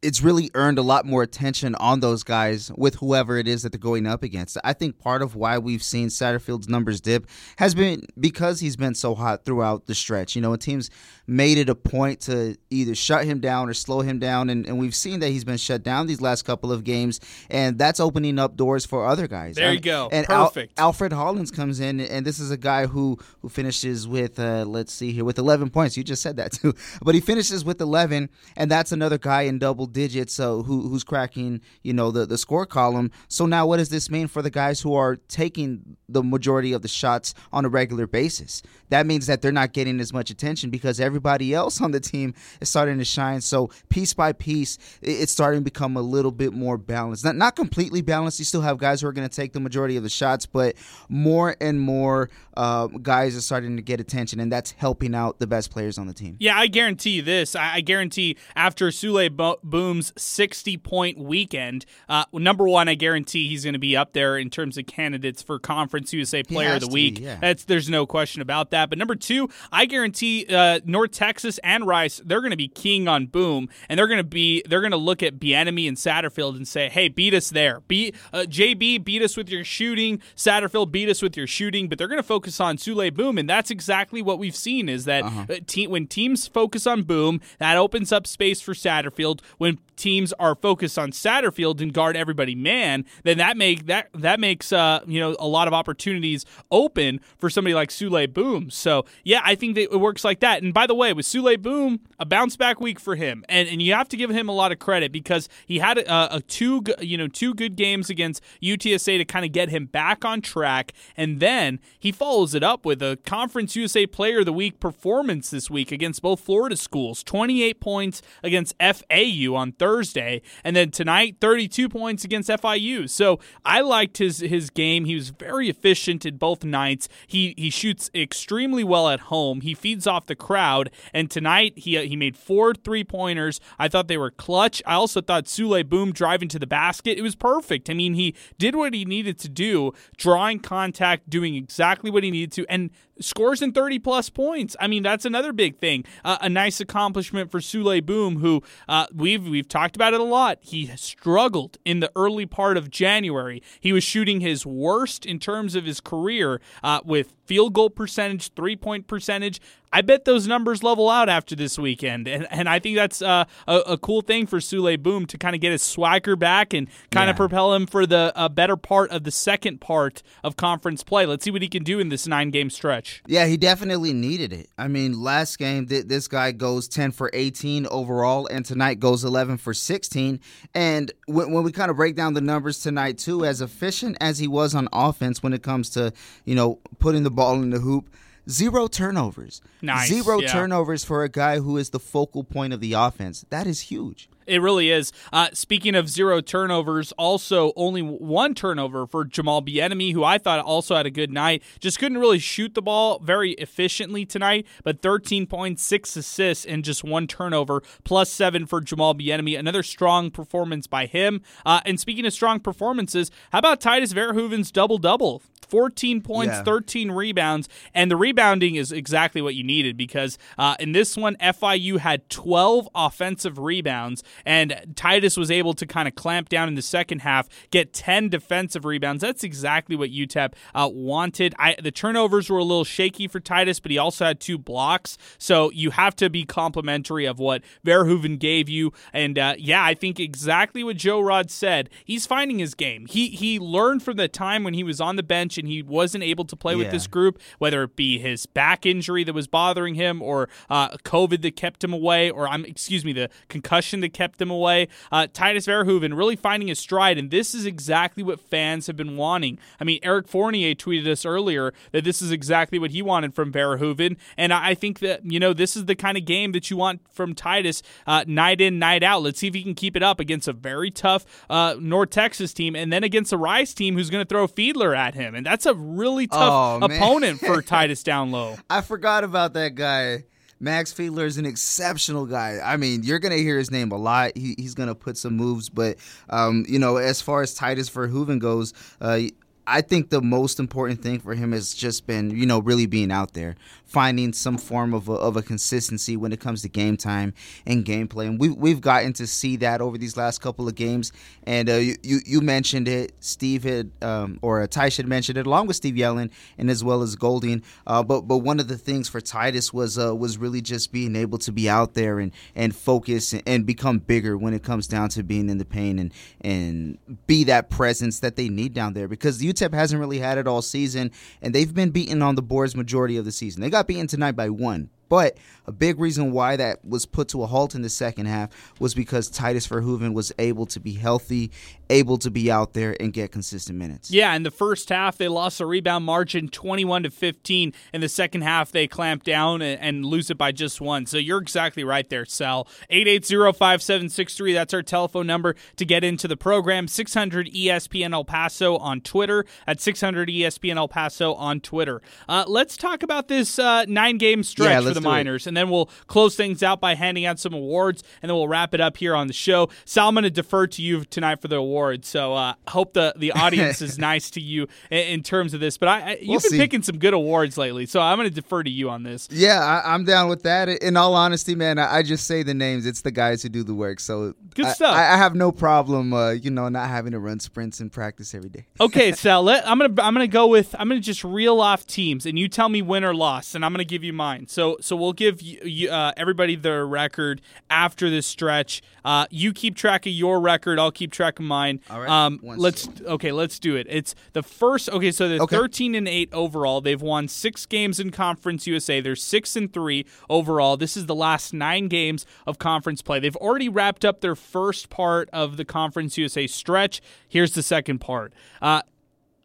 [0.01, 3.71] it's really earned a lot more attention on those guys with whoever it is that
[3.71, 4.57] they're going up against.
[4.63, 7.27] I think part of why we've seen Satterfield's numbers dip
[7.57, 10.35] has been because he's been so hot throughout the stretch.
[10.35, 10.89] You know, teams
[11.27, 14.79] made it a point to either shut him down or slow him down, and, and
[14.79, 18.39] we've seen that he's been shut down these last couple of games, and that's opening
[18.39, 19.55] up doors for other guys.
[19.55, 20.09] There you go.
[20.11, 20.79] And Perfect.
[20.79, 24.65] Al- Alfred Hollins comes in, and this is a guy who who finishes with uh,
[24.67, 25.95] let's see here with 11 points.
[25.95, 26.73] You just said that too,
[27.03, 31.03] but he finishes with 11, and that's another guy in double digits uh, who who's
[31.03, 33.11] cracking you know the the score column.
[33.27, 36.81] So now what does this mean for the guys who are taking the majority of
[36.81, 38.61] the shots on a regular basis?
[38.89, 42.33] That means that they're not getting as much attention because everybody else on the team
[42.59, 43.41] is starting to shine.
[43.41, 47.23] So piece by piece, it's starting to become a little bit more balanced.
[47.23, 48.39] Not not completely balanced.
[48.39, 50.75] You still have guys who are going to take the majority of the shots, but
[51.09, 55.47] more and more uh, guys are starting to get attention, and that's helping out the
[55.47, 56.37] best players on the team.
[56.39, 57.55] Yeah, I guarantee you this.
[57.55, 61.85] I, I guarantee after Souley Bo- Boum's 60 point weekend.
[62.07, 65.41] Uh, number one, I guarantee he's going to be up there in terms of candidates
[65.41, 67.15] for Conference USA Player of the Week.
[67.15, 67.37] Be, yeah.
[67.39, 68.89] That's there's no question about that.
[68.89, 73.07] But number two, I guarantee uh, North Texas and Rice they're going to be keying
[73.07, 76.55] on Boum, and they're going to be they're going to look at Bieniemy and Satterfield
[76.55, 77.81] and say, hey, beat us there.
[77.87, 80.21] Beat uh, JB, beat us with your shooting.
[80.35, 81.89] Satterfield, beat us with your shooting.
[81.89, 85.05] But they're going to focus on Souley Boum, and that's exactly what we've seen is
[85.05, 85.45] that uh-huh.
[85.49, 89.41] Uh, te- when teams focus on Boum, that opens up space for Satterfield.
[89.57, 94.09] When when teams are focused on Satterfield and guard everybody man, then that make that
[94.13, 98.69] that makes uh, you know a lot of opportunities open for somebody like Souley Boum.
[98.69, 100.63] So yeah, I think that it works like that.
[100.63, 103.81] And by the way, with Souley Boum, a bounce back week for him, and and
[103.81, 106.83] you have to give him a lot of credit because he had a, a two
[106.99, 110.93] you know two good games against UTSA to kind of get him back on track,
[111.15, 115.49] and then he follows it up with a Conference USA Player of the Week performance
[115.49, 121.37] this week against both Florida schools, 28 points against FAU on Thursday, and then tonight
[121.39, 123.09] 32 points against FIU.
[123.09, 125.05] So I liked his his game.
[125.05, 127.07] He was very efficient in both nights.
[127.27, 129.61] He he shoots extremely well at home.
[129.61, 133.59] He feeds off the crowd, and tonight he he made four three pointers.
[133.77, 134.81] I thought they were clutch.
[134.85, 137.17] I also thought Souley Boum driving to the basket.
[137.17, 137.89] It was perfect.
[137.89, 142.31] I mean, he did what he needed to do, drawing contact, doing exactly what he
[142.31, 142.89] needed to, and
[143.21, 144.75] scores in 30 plus points.
[144.79, 146.05] I mean, that's another big thing.
[146.23, 150.23] Uh, a nice accomplishment for Souley Boum, who uh, we've we've talked about it a
[150.23, 150.59] lot.
[150.61, 153.61] He struggled in the early part of January.
[153.79, 158.53] He was shooting his worst in terms of his career uh, with field goal percentage,
[158.53, 159.59] three point percentage.
[159.93, 163.43] I bet those numbers level out after this weekend, and and I think that's uh,
[163.67, 166.87] a, a cool thing for Souley Boum to kind of get his swagger back and
[167.11, 171.03] kind of propel him for the uh, better part of the second part of conference
[171.03, 171.25] play.
[171.25, 173.21] Let's see what he can do in this nine game stretch.
[173.27, 174.69] Yeah, he definitely needed it.
[174.77, 179.25] I mean, last game th- this guy goes ten for eighteen overall, and tonight goes
[179.25, 180.39] eleven for sixteen.
[180.73, 184.39] And when, when we kind of break down the numbers tonight too, as efficient as
[184.39, 186.13] he was on offense when it comes to
[186.45, 188.09] you know putting the ball in the hoop
[188.49, 189.61] Zero turnovers.
[189.81, 190.09] Nice.
[190.09, 190.51] Zero yeah.
[190.51, 193.45] turnovers for a guy who is the focal point of the offense.
[193.49, 194.27] That is huge.
[194.47, 195.13] It really is.
[195.31, 200.59] Uh, speaking of zero turnovers, also only one turnover for Jamal Bieniemy, who I thought
[200.65, 201.61] also had a good night.
[201.79, 206.83] Just couldn't really shoot the ball very efficiently tonight, but 13 points, six assists, and
[206.83, 209.57] just one turnover, plus seven for Jamal Bieniemy.
[209.57, 211.41] Another strong performance by him.
[211.63, 215.43] Uh, and speaking of strong performances, how about Tydus Verhoeven's double double?
[215.71, 216.63] 14 points, Yeah.
[216.63, 221.37] 13 rebounds, and the rebounding is exactly what you needed because uh, in this one,
[221.37, 226.75] FIU had 12 offensive rebounds, and Tydus was able to kind of clamp down in
[226.75, 229.21] the second half, get 10 defensive rebounds.
[229.21, 231.55] That's exactly what UTEP uh, wanted.
[231.57, 235.17] I, the turnovers were a little shaky for Tydus, but he also had two blocks,
[235.37, 238.91] so you have to be complimentary of what Verhoeven gave you.
[239.13, 241.89] And uh, yeah, I think exactly what Joe Rod said.
[242.03, 243.05] He's finding his game.
[243.05, 246.23] He he learned from the time when he was on the bench and he wasn't
[246.23, 249.95] able to play with this group, whether it be his back injury that was bothering
[249.95, 254.13] him, or uh, COVID that kept him away, or I'm excuse me, the concussion that
[254.13, 254.87] kept him away.
[255.11, 259.15] Uh, Tydus Verhoeven really finding his stride, and this is exactly what fans have been
[259.15, 259.59] wanting.
[259.79, 263.51] I mean, Eric Fournier tweeted us earlier that this is exactly what he wanted from
[263.51, 266.71] Verhoeven, and I I think that you know this is the kind of game that
[266.71, 269.21] you want from Tydus uh, night in, night out.
[269.21, 272.53] Let's see if he can keep it up against a very tough uh, North Texas
[272.53, 275.45] team, and then against a Rice team who's going to throw Fiedler at him, and
[275.51, 278.55] that's a really tough Oh, opponent for Tydus down low.
[278.69, 280.23] I forgot about that guy.
[280.61, 282.59] Max Fiedler is an exceptional guy.
[282.63, 284.31] I mean, you're gonna hear his name a lot.
[284.37, 285.97] He, he's gonna put some moves, but
[286.29, 289.19] um, you know, as far as Tydus Verhoeven goes, uh,
[289.67, 293.11] I think the most important thing for him has just been, you know, really being
[293.11, 293.55] out there,
[293.91, 297.33] finding some form of a, of a consistency when it comes to game time
[297.65, 298.27] and gameplay.
[298.27, 301.11] And we, we've gotten to see that over these last couple of games.
[301.43, 305.45] And uh, you, you mentioned it, Steve had, um, or uh, Tish had mentioned it,
[305.45, 307.63] along with Steve Yellen and as well as Golding.
[307.85, 311.15] Uh, but but one of the things for Tydus was uh, was really just being
[311.15, 315.07] able to be out there and, and focus and, become bigger when it comes down
[315.07, 319.07] to being in the paint and and be that presence that they need down there
[319.07, 321.11] because UTEP hasn't really had it all season
[321.43, 323.61] and they've been beaten on the boards majority of the season.
[323.61, 324.89] They got beaten tonight by one.
[325.11, 325.35] But
[325.65, 328.49] a big reason why that was put to a halt in the second half
[328.79, 331.51] was because Tydus Verhoeven was able to be healthy,
[331.89, 334.09] able to be out there and get consistent minutes.
[334.09, 337.73] Yeah, in the first half they lost a rebound margin 21 to 15.
[337.93, 341.05] In the second half they clamped down and, and lose it by just one.
[341.05, 342.69] So you're exactly right there, Sal.
[342.89, 346.87] 880-5763 that's our telephone number to get into the program.
[346.87, 352.01] 600 ESPN El Paso on Twitter at 600 ESPN El Paso on Twitter.
[352.29, 355.47] Uh, let's talk about this uh, nine-game stretch Yeah, for let's the it.
[355.47, 358.73] And then we'll close things out by handing out some awards and then we'll wrap
[358.73, 359.69] it up here on the show.
[359.85, 362.07] Sal, I'm going to defer to you tonight for the awards.
[362.07, 365.77] So uh, hope the, the audience is nice to you in, in terms of this.
[365.77, 366.57] But I, I you've We'll been see.
[366.57, 369.27] picking some good awards lately, so I'm going to defer to you on this.
[369.31, 370.69] Yeah, I, I'm down with that.
[370.69, 372.85] In all honesty, man, I, I just say the names.
[372.85, 373.99] It's the guys who do the work.
[373.99, 374.95] So Good I- stuff.
[374.95, 378.33] I, I have no problem, uh, you know, not having to run sprints in practice
[378.33, 378.65] every day.
[378.81, 382.25] Okay, Sal, let, I'm gonna I'm gonna go with I'm gonna just reel off teams,
[382.25, 384.47] and you tell me win or loss, and I'm gonna give you mine.
[384.47, 387.39] So so So we'll give you, you, uh, everybody their record
[387.69, 388.81] after this stretch.
[389.05, 390.79] Uh, you keep track of your record.
[390.79, 391.79] I'll keep track of mine.
[391.89, 392.09] All right.
[392.09, 393.31] Um, let's okay.
[393.31, 393.87] Let's do it.
[393.89, 394.89] It's the first.
[394.89, 395.55] Okay, so they're Okay.
[395.55, 396.81] 13 and eight overall.
[396.81, 398.99] They've won six games in Conference USA.
[398.99, 400.75] They're six and three overall.
[400.75, 403.21] This is the last nine games of conference play.
[403.21, 407.01] They've already wrapped up their first part of the Conference USA stretch.
[407.29, 408.33] Here's the second part.
[408.61, 408.81] Uh,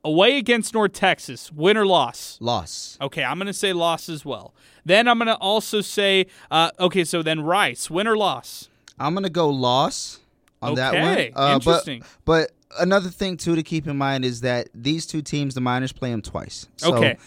[0.07, 2.39] away against North Texas, win or loss.
[2.41, 2.97] Loss.
[3.01, 4.55] Okay, I'm going to say loss as well.
[4.85, 8.69] Then I'm going to also say, uh, okay, so then Rice, win or loss.
[8.99, 10.21] I'm gonna go loss
[10.63, 11.51] on that Okay, one.
[11.51, 12.03] Uh, interesting.
[12.25, 15.61] But, but another thing too to keep in mind is that these two teams, the
[15.61, 16.67] Miners, play them twice.
[16.77, 17.19] So Okay.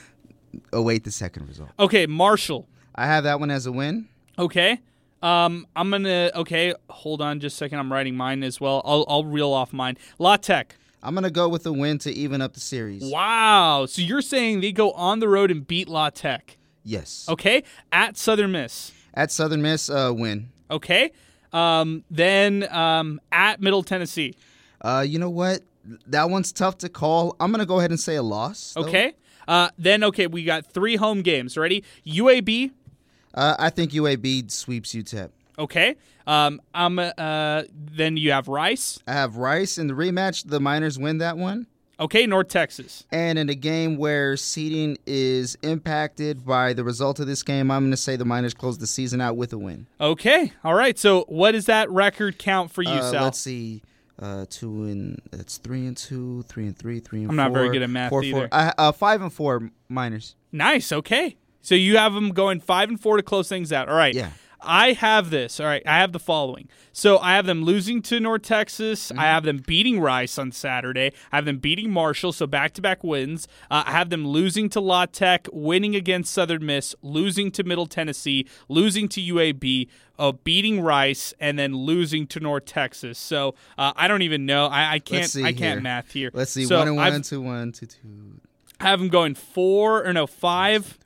[0.73, 1.69] Await the second result.
[1.79, 2.67] Okay, Marshall.
[2.95, 4.07] I have that one as a win.
[4.39, 4.79] Okay.
[5.21, 6.31] Um, I'm gonna.
[6.33, 7.77] Okay, hold on just a second.
[7.77, 8.81] I'm writing mine as well.
[8.83, 9.97] I'll I'll reel off mine.
[10.17, 10.75] La Tech.
[11.01, 13.03] I'm gonna go with a win to even up the series.
[13.03, 13.85] Wow.
[13.87, 16.57] So you're saying they go on the road and beat La Tech?
[16.83, 17.25] Yes.
[17.29, 17.63] Okay.
[17.91, 18.91] At Southern Miss.
[19.13, 20.49] At Southern Miss, uh, win.
[20.69, 21.11] Okay.
[21.53, 24.35] Um, then um, at Middle Tennessee.
[24.81, 25.61] Uh, you know what?
[26.07, 27.35] That one's tough to call.
[27.39, 28.73] I'm gonna go ahead and say a loss.
[28.73, 28.81] though.
[28.81, 29.13] Okay.
[29.47, 31.57] Uh, then okay, we got three home games.
[31.57, 31.83] Ready?
[32.05, 32.71] UAB.
[33.33, 35.29] Uh, I think UAB sweeps UTEP.
[35.59, 35.95] Okay.
[36.25, 36.97] Um, I'm.
[36.99, 38.99] Uh, then you have Rice.
[39.07, 40.47] I have Rice in the rematch.
[40.49, 41.67] The Miners win that one.
[41.99, 42.25] Okay.
[42.25, 43.05] North Texas.
[43.11, 47.81] And in a game where seeding is impacted by the result of this game, I'm
[47.83, 49.85] going to say the Miners close the season out with a win.
[49.99, 50.53] Okay.
[50.63, 50.97] All right.
[50.97, 53.23] So what does that record count for you, Uh, Sal?
[53.23, 53.81] let's see.
[54.17, 57.43] Uh, two and that's three and two, three and three, three and I'm four.
[57.45, 58.47] not very good at math four, either.
[58.47, 58.49] Four.
[58.51, 60.35] Uh, uh, five and four Miners.
[60.51, 60.91] Nice.
[60.91, 61.37] Okay.
[61.61, 63.87] So you have them going five and four to close things out.
[63.89, 64.13] All right.
[64.13, 64.31] Yeah.
[64.61, 65.59] I have this.
[65.59, 65.81] All right.
[65.85, 66.67] I have the following.
[66.91, 69.09] So I have them losing to North Texas.
[69.09, 69.19] Mm-hmm.
[69.19, 71.13] I have them beating Rice on Saturday.
[71.31, 72.33] I have them beating Marshall.
[72.33, 73.47] So back to back wins.
[73.71, 77.87] Uh, I have them losing to La Tech, winning against Southern Miss, losing to Middle
[77.87, 79.87] Tennessee, losing to UAB,
[80.17, 83.17] uh, beating Rice, and then losing to North Texas.
[83.17, 84.65] So uh, I don't even know.
[84.67, 85.33] I, I can't.
[85.37, 85.81] I can't here.
[85.81, 86.31] math here.
[86.33, 86.65] Let's see.
[86.65, 88.41] So one and one, I've- one, two one, two two.
[88.81, 90.97] I have them going four or no five.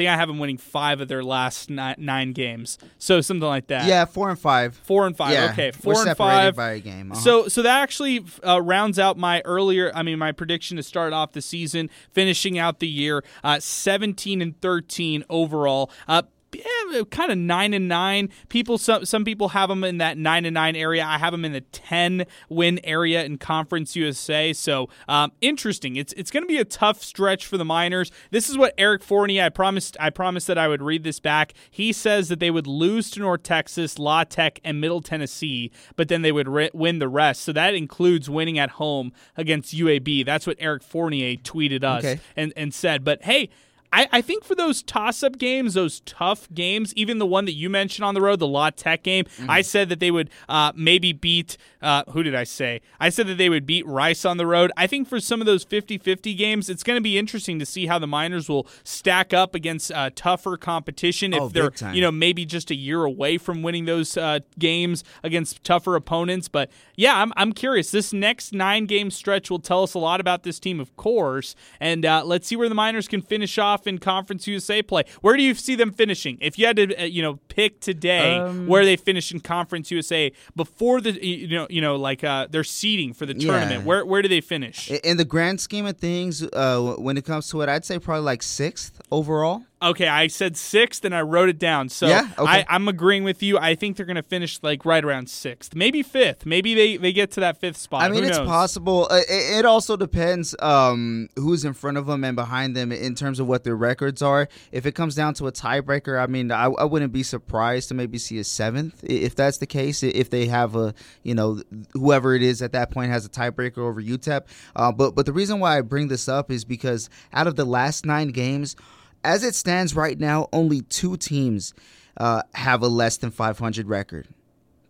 [0.00, 2.78] I think I have them winning five of their last nine, nine games.
[2.96, 3.86] So something like that.
[3.86, 4.74] Yeah, four and five.
[4.74, 5.32] four and five.
[5.34, 6.56] Yeah, okay, 4 we're and five.
[6.56, 7.12] by a game.
[7.12, 7.20] Uh-huh.
[7.20, 9.92] So so that actually uh, rounds out my earlier.
[9.94, 14.40] I mean, my prediction to start off the season, finishing out the year, uh, seventeen
[14.40, 15.90] and thirteen overall.
[16.08, 16.22] Uh,
[16.52, 18.28] yeah, kind of nine and nine.
[18.48, 21.04] People, some some people have them in that nine and nine area.
[21.04, 24.52] I have them in the ten win area in Conference USA.
[24.52, 25.96] So um, interesting.
[25.96, 28.10] It's it's going to be a tough stretch for the Miners.
[28.30, 29.44] This is what Eric Fournier.
[29.44, 29.96] I promised.
[30.00, 31.54] I promised that I would read this back.
[31.70, 36.08] He says that they would lose to North Texas, La Tech, and Middle Tennessee, but
[36.08, 37.42] then they would ri- win the rest.
[37.42, 40.24] So that includes winning at home against UAB.
[40.26, 42.20] That's what Eric Fournier tweeted us Okay.
[42.36, 43.04] and and said.
[43.04, 43.50] But hey.
[43.92, 47.54] I, I think for those toss up games, those tough games, even the one that
[47.54, 50.72] you mentioned on the road, the La Tech game, I said that they would uh,
[50.76, 52.80] maybe beat, uh, who did I say?
[53.00, 54.70] I said that they would beat Rice on the road.
[54.76, 57.66] I think for some of those 50 50 games, it's going to be interesting to
[57.66, 62.00] see how the Miners will stack up against uh, tougher competition if Oh, they're, you
[62.02, 66.48] know, maybe just a year away from winning those uh, games against tougher opponents.
[66.48, 67.90] But yeah, I'm, I'm curious.
[67.90, 71.54] This next nine game stretch will tell us a lot about this team, of course.
[71.80, 75.04] And uh, let's see where the Miners can finish off in Conference USA play.
[75.20, 76.38] Where do you see them finishing?
[76.40, 79.90] If you had to, uh, you know, pick today Um, where they finish in Conference
[79.90, 83.46] USA before the, you know, you know, like uh, their seeding for the Yeah.
[83.46, 84.90] tournament, where where do they finish?
[84.90, 88.24] In the grand scheme of things, uh, when it comes to it, I'd say probably
[88.24, 89.62] like sixth overall.
[89.82, 91.88] Okay, I said sixth and I wrote it down.
[91.88, 92.28] So Yeah?
[92.38, 92.50] Okay.
[92.50, 93.56] I, I'm agreeing with you.
[93.56, 96.44] I think they're going to finish like right around sixth, maybe fifth.
[96.44, 98.02] Maybe they, they get to that fifth spot.
[98.02, 99.06] I mean, it's possible.
[99.10, 103.14] Uh, it, it also depends um, who's in front of them and behind them in
[103.14, 104.48] terms of what their records are.
[104.70, 107.94] If it comes down to a tiebreaker, I mean, I, I wouldn't be surprised to
[107.94, 110.02] maybe see a seventh if that's the case.
[110.02, 111.62] If they have a, you know,
[111.94, 114.42] whoever it is at that point has a tiebreaker over UTEP.
[114.76, 117.64] Uh, but but the reason why I bring this up is because out of the
[117.64, 118.76] last nine games,
[119.24, 121.74] as it stands right now, only two teams
[122.16, 124.28] uh, have a less than 500 record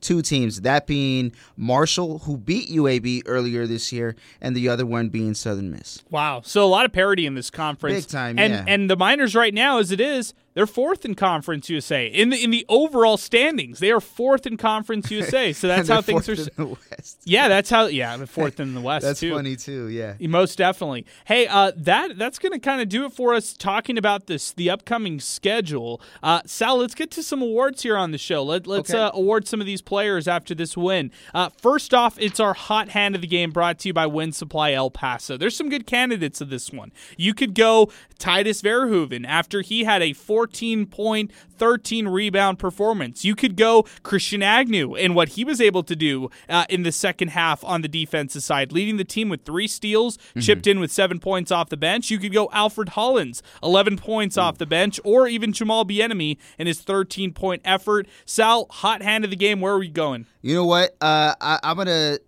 [0.00, 5.08] two teams, that being Marshall, who beat UAB earlier this year, and the other one
[5.08, 6.02] being Southern Miss.
[6.10, 6.40] Wow.
[6.44, 8.06] So a lot of parity in this conference.
[8.06, 8.64] Big time, And yeah.
[8.66, 12.42] and the Miners right now, as it is, they're fourth in Conference USA in the
[12.44, 13.78] in the overall standings.
[13.78, 15.52] They are fourth in Conference USA.
[15.52, 16.36] So that's how things are.
[16.36, 17.18] fourth s- in the West.
[17.24, 17.86] Yeah, that's how.
[17.86, 19.04] Yeah, fourth in the West.
[19.06, 19.34] That's too.
[19.34, 19.88] funny too.
[19.88, 20.14] Yeah.
[20.20, 21.06] Most definitely.
[21.24, 24.52] Hey, uh, that that's going to kind of do it for us talking about this
[24.52, 26.00] the upcoming schedule.
[26.22, 28.42] Uh, Sal, let's get to some awards here on the show.
[28.42, 28.98] Let, let's Okay.
[29.00, 31.10] uh, award some of these players after this win.
[31.34, 34.72] Uh, first off, it's our hot hand of the game brought to you by Winsupply
[34.74, 35.36] El Paso.
[35.36, 36.92] There's some good candidates of this one.
[37.16, 43.24] You could go Titus Verhoeven after he had a four 13 point, 13 rebound performance.
[43.24, 46.90] You could go Christian Agnew and what he was able to do uh, in the
[46.90, 50.40] second half on the defensive side, leading the team with three steals, mm-hmm.
[50.40, 52.10] chipped in with seven points off the bench.
[52.10, 54.40] You could go Alfred Hollins, 11 points Ooh.
[54.40, 58.08] off the bench, or even Jamal Bieniemy in his 13 point effort.
[58.24, 59.60] Sal, hot hand of the game.
[59.60, 60.26] Where are we going?
[60.42, 60.96] You know what?
[61.00, 62.18] Uh, I, I'm gonna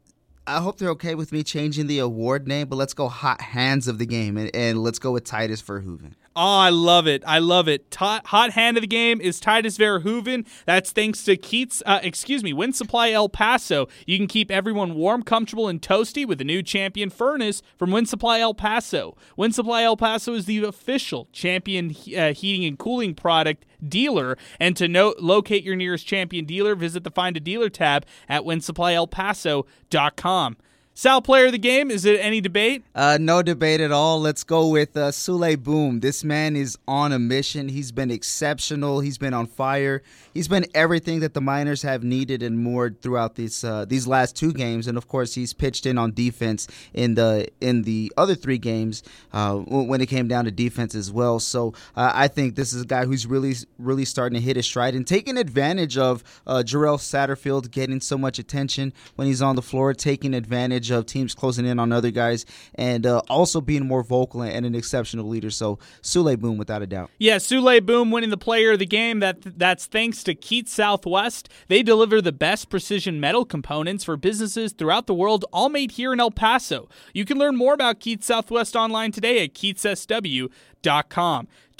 [0.46, 3.86] I hope they're okay with me changing the award name, but let's go hot hands
[3.88, 6.14] of the game and, and let's go with Tydus Verhoeven.
[6.34, 7.22] Oh, I love it.
[7.26, 7.94] I love it.
[7.98, 10.46] Hot hand of the game is Tydus Verhoeven.
[10.64, 13.86] That's thanks to Keats, uh, excuse me, Winsupply El Paso.
[14.06, 18.40] You can keep everyone warm, comfortable, and toasty with the new champion furnace from Winsupply
[18.40, 19.14] El Paso.
[19.36, 24.38] Winsupply El Paso is the official champion uh, heating and cooling product dealer.
[24.58, 28.44] And to no- locate your nearest champion dealer, visit the Find a Dealer tab at
[28.44, 30.56] winsupplyelpaso.com.
[30.94, 32.84] Sal, player of the game, is it any debate?
[32.94, 34.20] Uh, no debate at all.
[34.20, 36.00] Let's go with uh, Souley Boum.
[36.00, 37.70] This man is on a mission.
[37.70, 39.00] He's been exceptional.
[39.00, 40.02] He's been on fire.
[40.34, 44.36] He's been everything that the Miners have needed and more throughout these uh, these last
[44.36, 44.86] two games.
[44.86, 49.02] And of course, he's pitched in on defense in the in the other three games
[49.32, 51.40] uh, when it came down to defense as well.
[51.40, 54.66] So uh, I think this is a guy who's really really starting to hit his
[54.66, 59.56] stride and taking advantage of uh, Jarrell Satterfield getting so much attention when he's on
[59.56, 63.60] the floor, taking advantage advantage of teams closing in on other guys and uh, also
[63.60, 65.50] being more vocal and an exceptional leader.
[65.50, 67.10] So Souley Boum, without a doubt.
[67.18, 69.20] Yeah, Souley Boum winning the player of the game.
[69.20, 71.48] That That's thanks to Keats Southwest.
[71.68, 76.12] They deliver the best precision metal components for businesses throughout the world, all made here
[76.12, 76.88] in El Paso.
[77.14, 80.50] You can learn more about Keats Southwest online today at keatssw.com.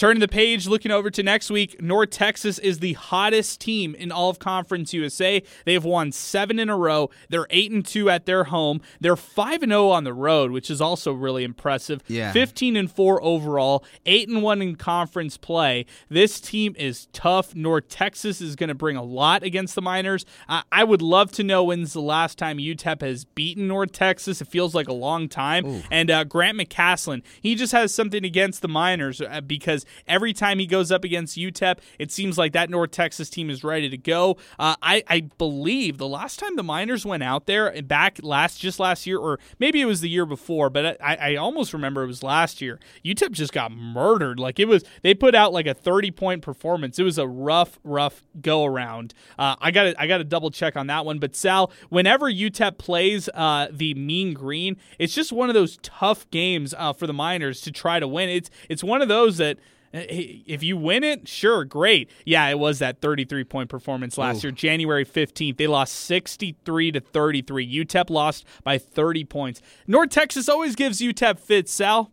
[0.02, 4.10] Turning the page, looking over to next week, North Texas is the hottest team in
[4.10, 5.40] all of Conference USA.
[5.64, 7.08] They have won seven in a row.
[7.28, 8.80] They're eight and two at their home.
[9.00, 12.02] They're five and zero on the road, which is also really impressive.
[12.08, 15.86] Yeah, fifteen and four overall, eight and one in conference play.
[16.08, 17.54] This team is tough.
[17.54, 20.26] North Texas is going to bring a lot against the Miners.
[20.48, 24.40] I-, I would love to know when's the last time UTEP has beaten North Texas.
[24.40, 25.64] It feels like a long time.
[25.64, 25.82] Ooh.
[25.92, 30.58] And uh, Grant McCasland, he just has something against the Miners uh, because every time
[30.58, 33.96] he goes up against UTEP, it seems like that North Texas team is ready to
[33.96, 34.36] go.
[34.58, 38.78] Uh, I, I believe the last time the Miners went out there back last just
[38.80, 42.06] last year, or maybe it was the year before, but I, I almost remember it
[42.06, 42.78] was last year.
[43.04, 44.38] UTEP just got murdered.
[44.38, 46.98] Like it was, they put out like a 30 point performance.
[46.98, 49.14] It was a rough, rough go around.
[49.38, 51.18] Uh, I got I got to double check on that one.
[51.18, 56.28] But Sal, whenever UTEP plays uh, the Mean Green, it's just one of those tough
[56.30, 58.28] games uh, for the Miners to try to win.
[58.28, 59.58] It's it's one of those that
[59.94, 62.10] Uh, if you win it, sure, great.
[62.24, 64.48] Yeah, it was that 33 point performance last Ooh.
[64.48, 65.56] year, January 15th.
[65.56, 67.84] They lost 63 to 33.
[67.84, 69.60] UTEP lost by 30 points.
[69.86, 72.10] North Texas always gives UTEP fits, Sal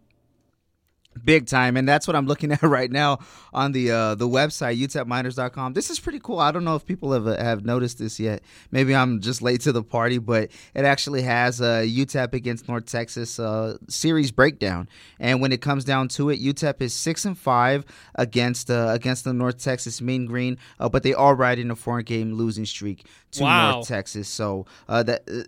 [1.25, 3.19] big time and that's what i'm looking at right now
[3.53, 6.39] on the uh, the website utepminers.com this is pretty cool.
[6.39, 8.41] I don't know if people have have noticed this yet.
[8.71, 12.85] Maybe i'm just late to the party but it actually has a utep against north
[12.85, 14.87] texas uh, series breakdown.
[15.19, 19.23] And when it comes down to it utep is six and five against uh, against
[19.23, 23.05] the north texas mean green uh, but they are riding a four game losing streak
[23.31, 23.71] to wow.
[23.71, 24.27] north texas.
[24.27, 25.43] So uh, that uh,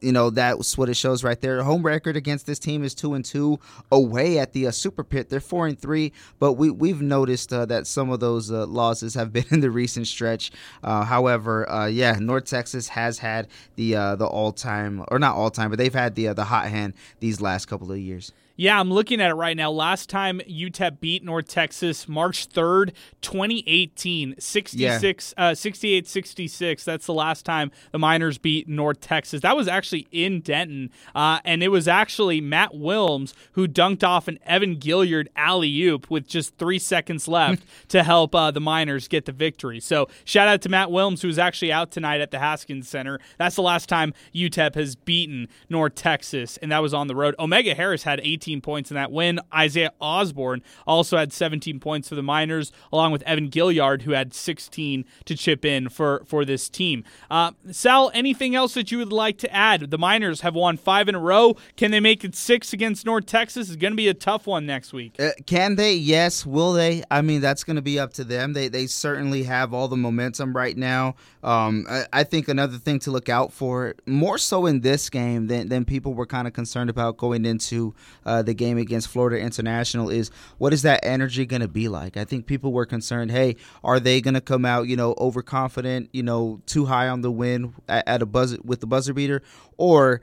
[0.00, 1.62] you know that's what it shows right there.
[1.62, 3.58] Home record against this team is two and two.
[3.90, 6.12] Away at the uh, Super Pit, they're four and three.
[6.38, 9.70] But we we've noticed uh, that some of those uh, losses have been in the
[9.70, 10.50] recent stretch.
[10.82, 15.36] Uh, however, uh, yeah, North Texas has had the uh, the all time or not
[15.36, 18.32] all time, but they've had the the hot hand these last couple of years.
[18.56, 19.70] Yeah, I'm looking at it right now.
[19.70, 25.44] Last time UTEP beat North Texas, March 3rd, 2018, 66, yeah.
[25.44, 26.84] uh, 68 66.
[26.84, 29.42] That's the last time the Miners beat North Texas.
[29.42, 30.90] That was actually in Denton.
[31.14, 36.10] Uh, and it was actually Matt Willms who dunked off an Evan Gilliard alley oop
[36.10, 39.80] with just three seconds left to help uh, the Miners get the victory.
[39.80, 43.20] So shout out to Matt Willms, who's actually out tonight at the Haskins Center.
[43.36, 47.34] That's the last time UTEP has beaten North Texas, and that was on the road.
[47.38, 49.40] Omega Harris had 18 18 points in that win.
[49.52, 54.32] Isaiah Osborne also had 17 points for the Miners, along with Evan Gilliard, who had
[54.32, 57.02] 16 to chip in for, for this team.
[57.28, 59.90] Uh, Sal, anything else that you would like to add?
[59.90, 61.56] The Miners have won five in a row.
[61.76, 63.68] Can they make it six against North Texas?
[63.68, 65.16] It's going to be a tough one next week.
[65.18, 65.94] Uh, can they?
[65.94, 66.46] Yes.
[66.46, 67.02] Will they?
[67.10, 68.52] I mean, that's going to be up to them.
[68.52, 71.16] They, they certainly have all the momentum right now.
[71.42, 75.46] Um, I, I, think another thing to look out for, more so in this game
[75.46, 77.94] than, than people were kind of concerned about going into
[78.24, 81.88] uh, uh, the game against Florida International is what is that energy going to be
[81.88, 82.16] like?
[82.16, 86.10] I think people were concerned, hey, are they going to come out, you know, overconfident,
[86.12, 89.42] you know, too high on the win at, at a buzzer with the buzzer beater,
[89.76, 90.20] or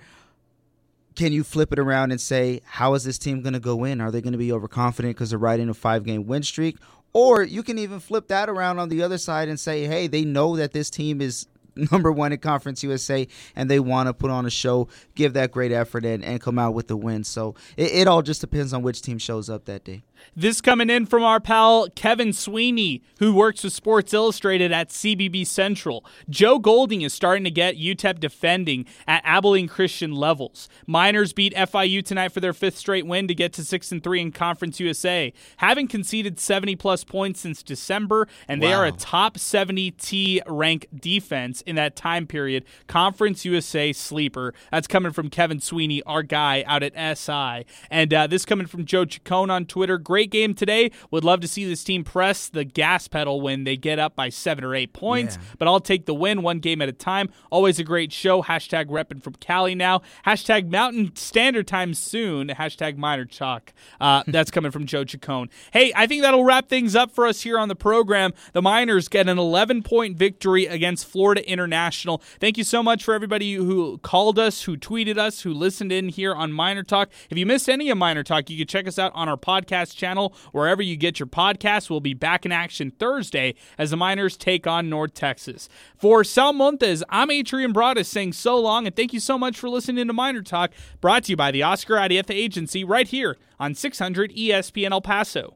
[1.16, 4.01] can you flip it around and say, how is this team going to go in?
[4.01, 6.78] Are they going to be overconfident because they're riding a five game win streak?
[7.14, 10.26] Or you can even flip that around on the other side and say, hey, they
[10.26, 11.45] know that this team is
[11.91, 15.51] number one in Conference USA, and they want to put on a show, give that
[15.51, 17.24] great effort, and, and come out with the win.
[17.24, 20.03] So it, it all just depends on which team shows up that day.
[20.36, 25.45] This coming in from our pal Kevin Sweeney, who works with Sports Illustrated at CBB
[25.45, 26.05] Central.
[26.30, 30.69] Joe Golding is starting to get UTEP defending at Abilene Christian levels.
[30.88, 34.21] Miners beat FIU tonight for their fifth straight win to get to six and three
[34.21, 38.82] in Conference USA, having conceded 70 plus points since December, and they wow.
[38.82, 42.65] are a top 70 T rank defense in that time period.
[42.88, 44.53] Conference USA sleeper.
[44.71, 48.86] That's coming from Kevin Sweeney, our guy out at SI, and uh, this coming from
[48.86, 49.97] Joe Chacon on Twitter.
[50.14, 50.91] Great game today.
[51.09, 54.30] Would love to see this team press the gas pedal when they get up by
[54.30, 55.55] seven or eight points, yeah.
[55.57, 57.32] but I'll take the win one game at a time.
[57.49, 58.43] Always a great show.
[58.43, 60.03] Hashtag repping from Cali now.
[60.28, 62.49] Hashtag Mountain Standard Time soon.
[62.49, 63.74] Hashtag Miner Chalk.
[63.99, 65.49] Uh, that's coming from Joe Chacon.
[65.72, 68.34] Hey, I think that'll wrap things up for us here on the program.
[68.51, 72.22] The Miners get an 11 point victory against Florida International.
[72.39, 76.09] Thank you so much for everybody who called us, who tweeted us, who listened in
[76.09, 77.09] here on Miner Talk.
[77.32, 79.95] If you missed any of Miner Talk, you can check us out on our podcast
[80.04, 81.89] channel, wherever you get your podcasts.
[81.89, 85.70] We'll be back in action Thursday as the Miners take on North Texas.
[85.95, 89.70] For Sal Montes, I'm Adrian Broadus saying so long, and thank you so much for
[89.70, 93.76] listening to Miner Talk, brought to you by the Oscar Arieta Agency right here on
[93.76, 95.56] 600 ESPN El Paso.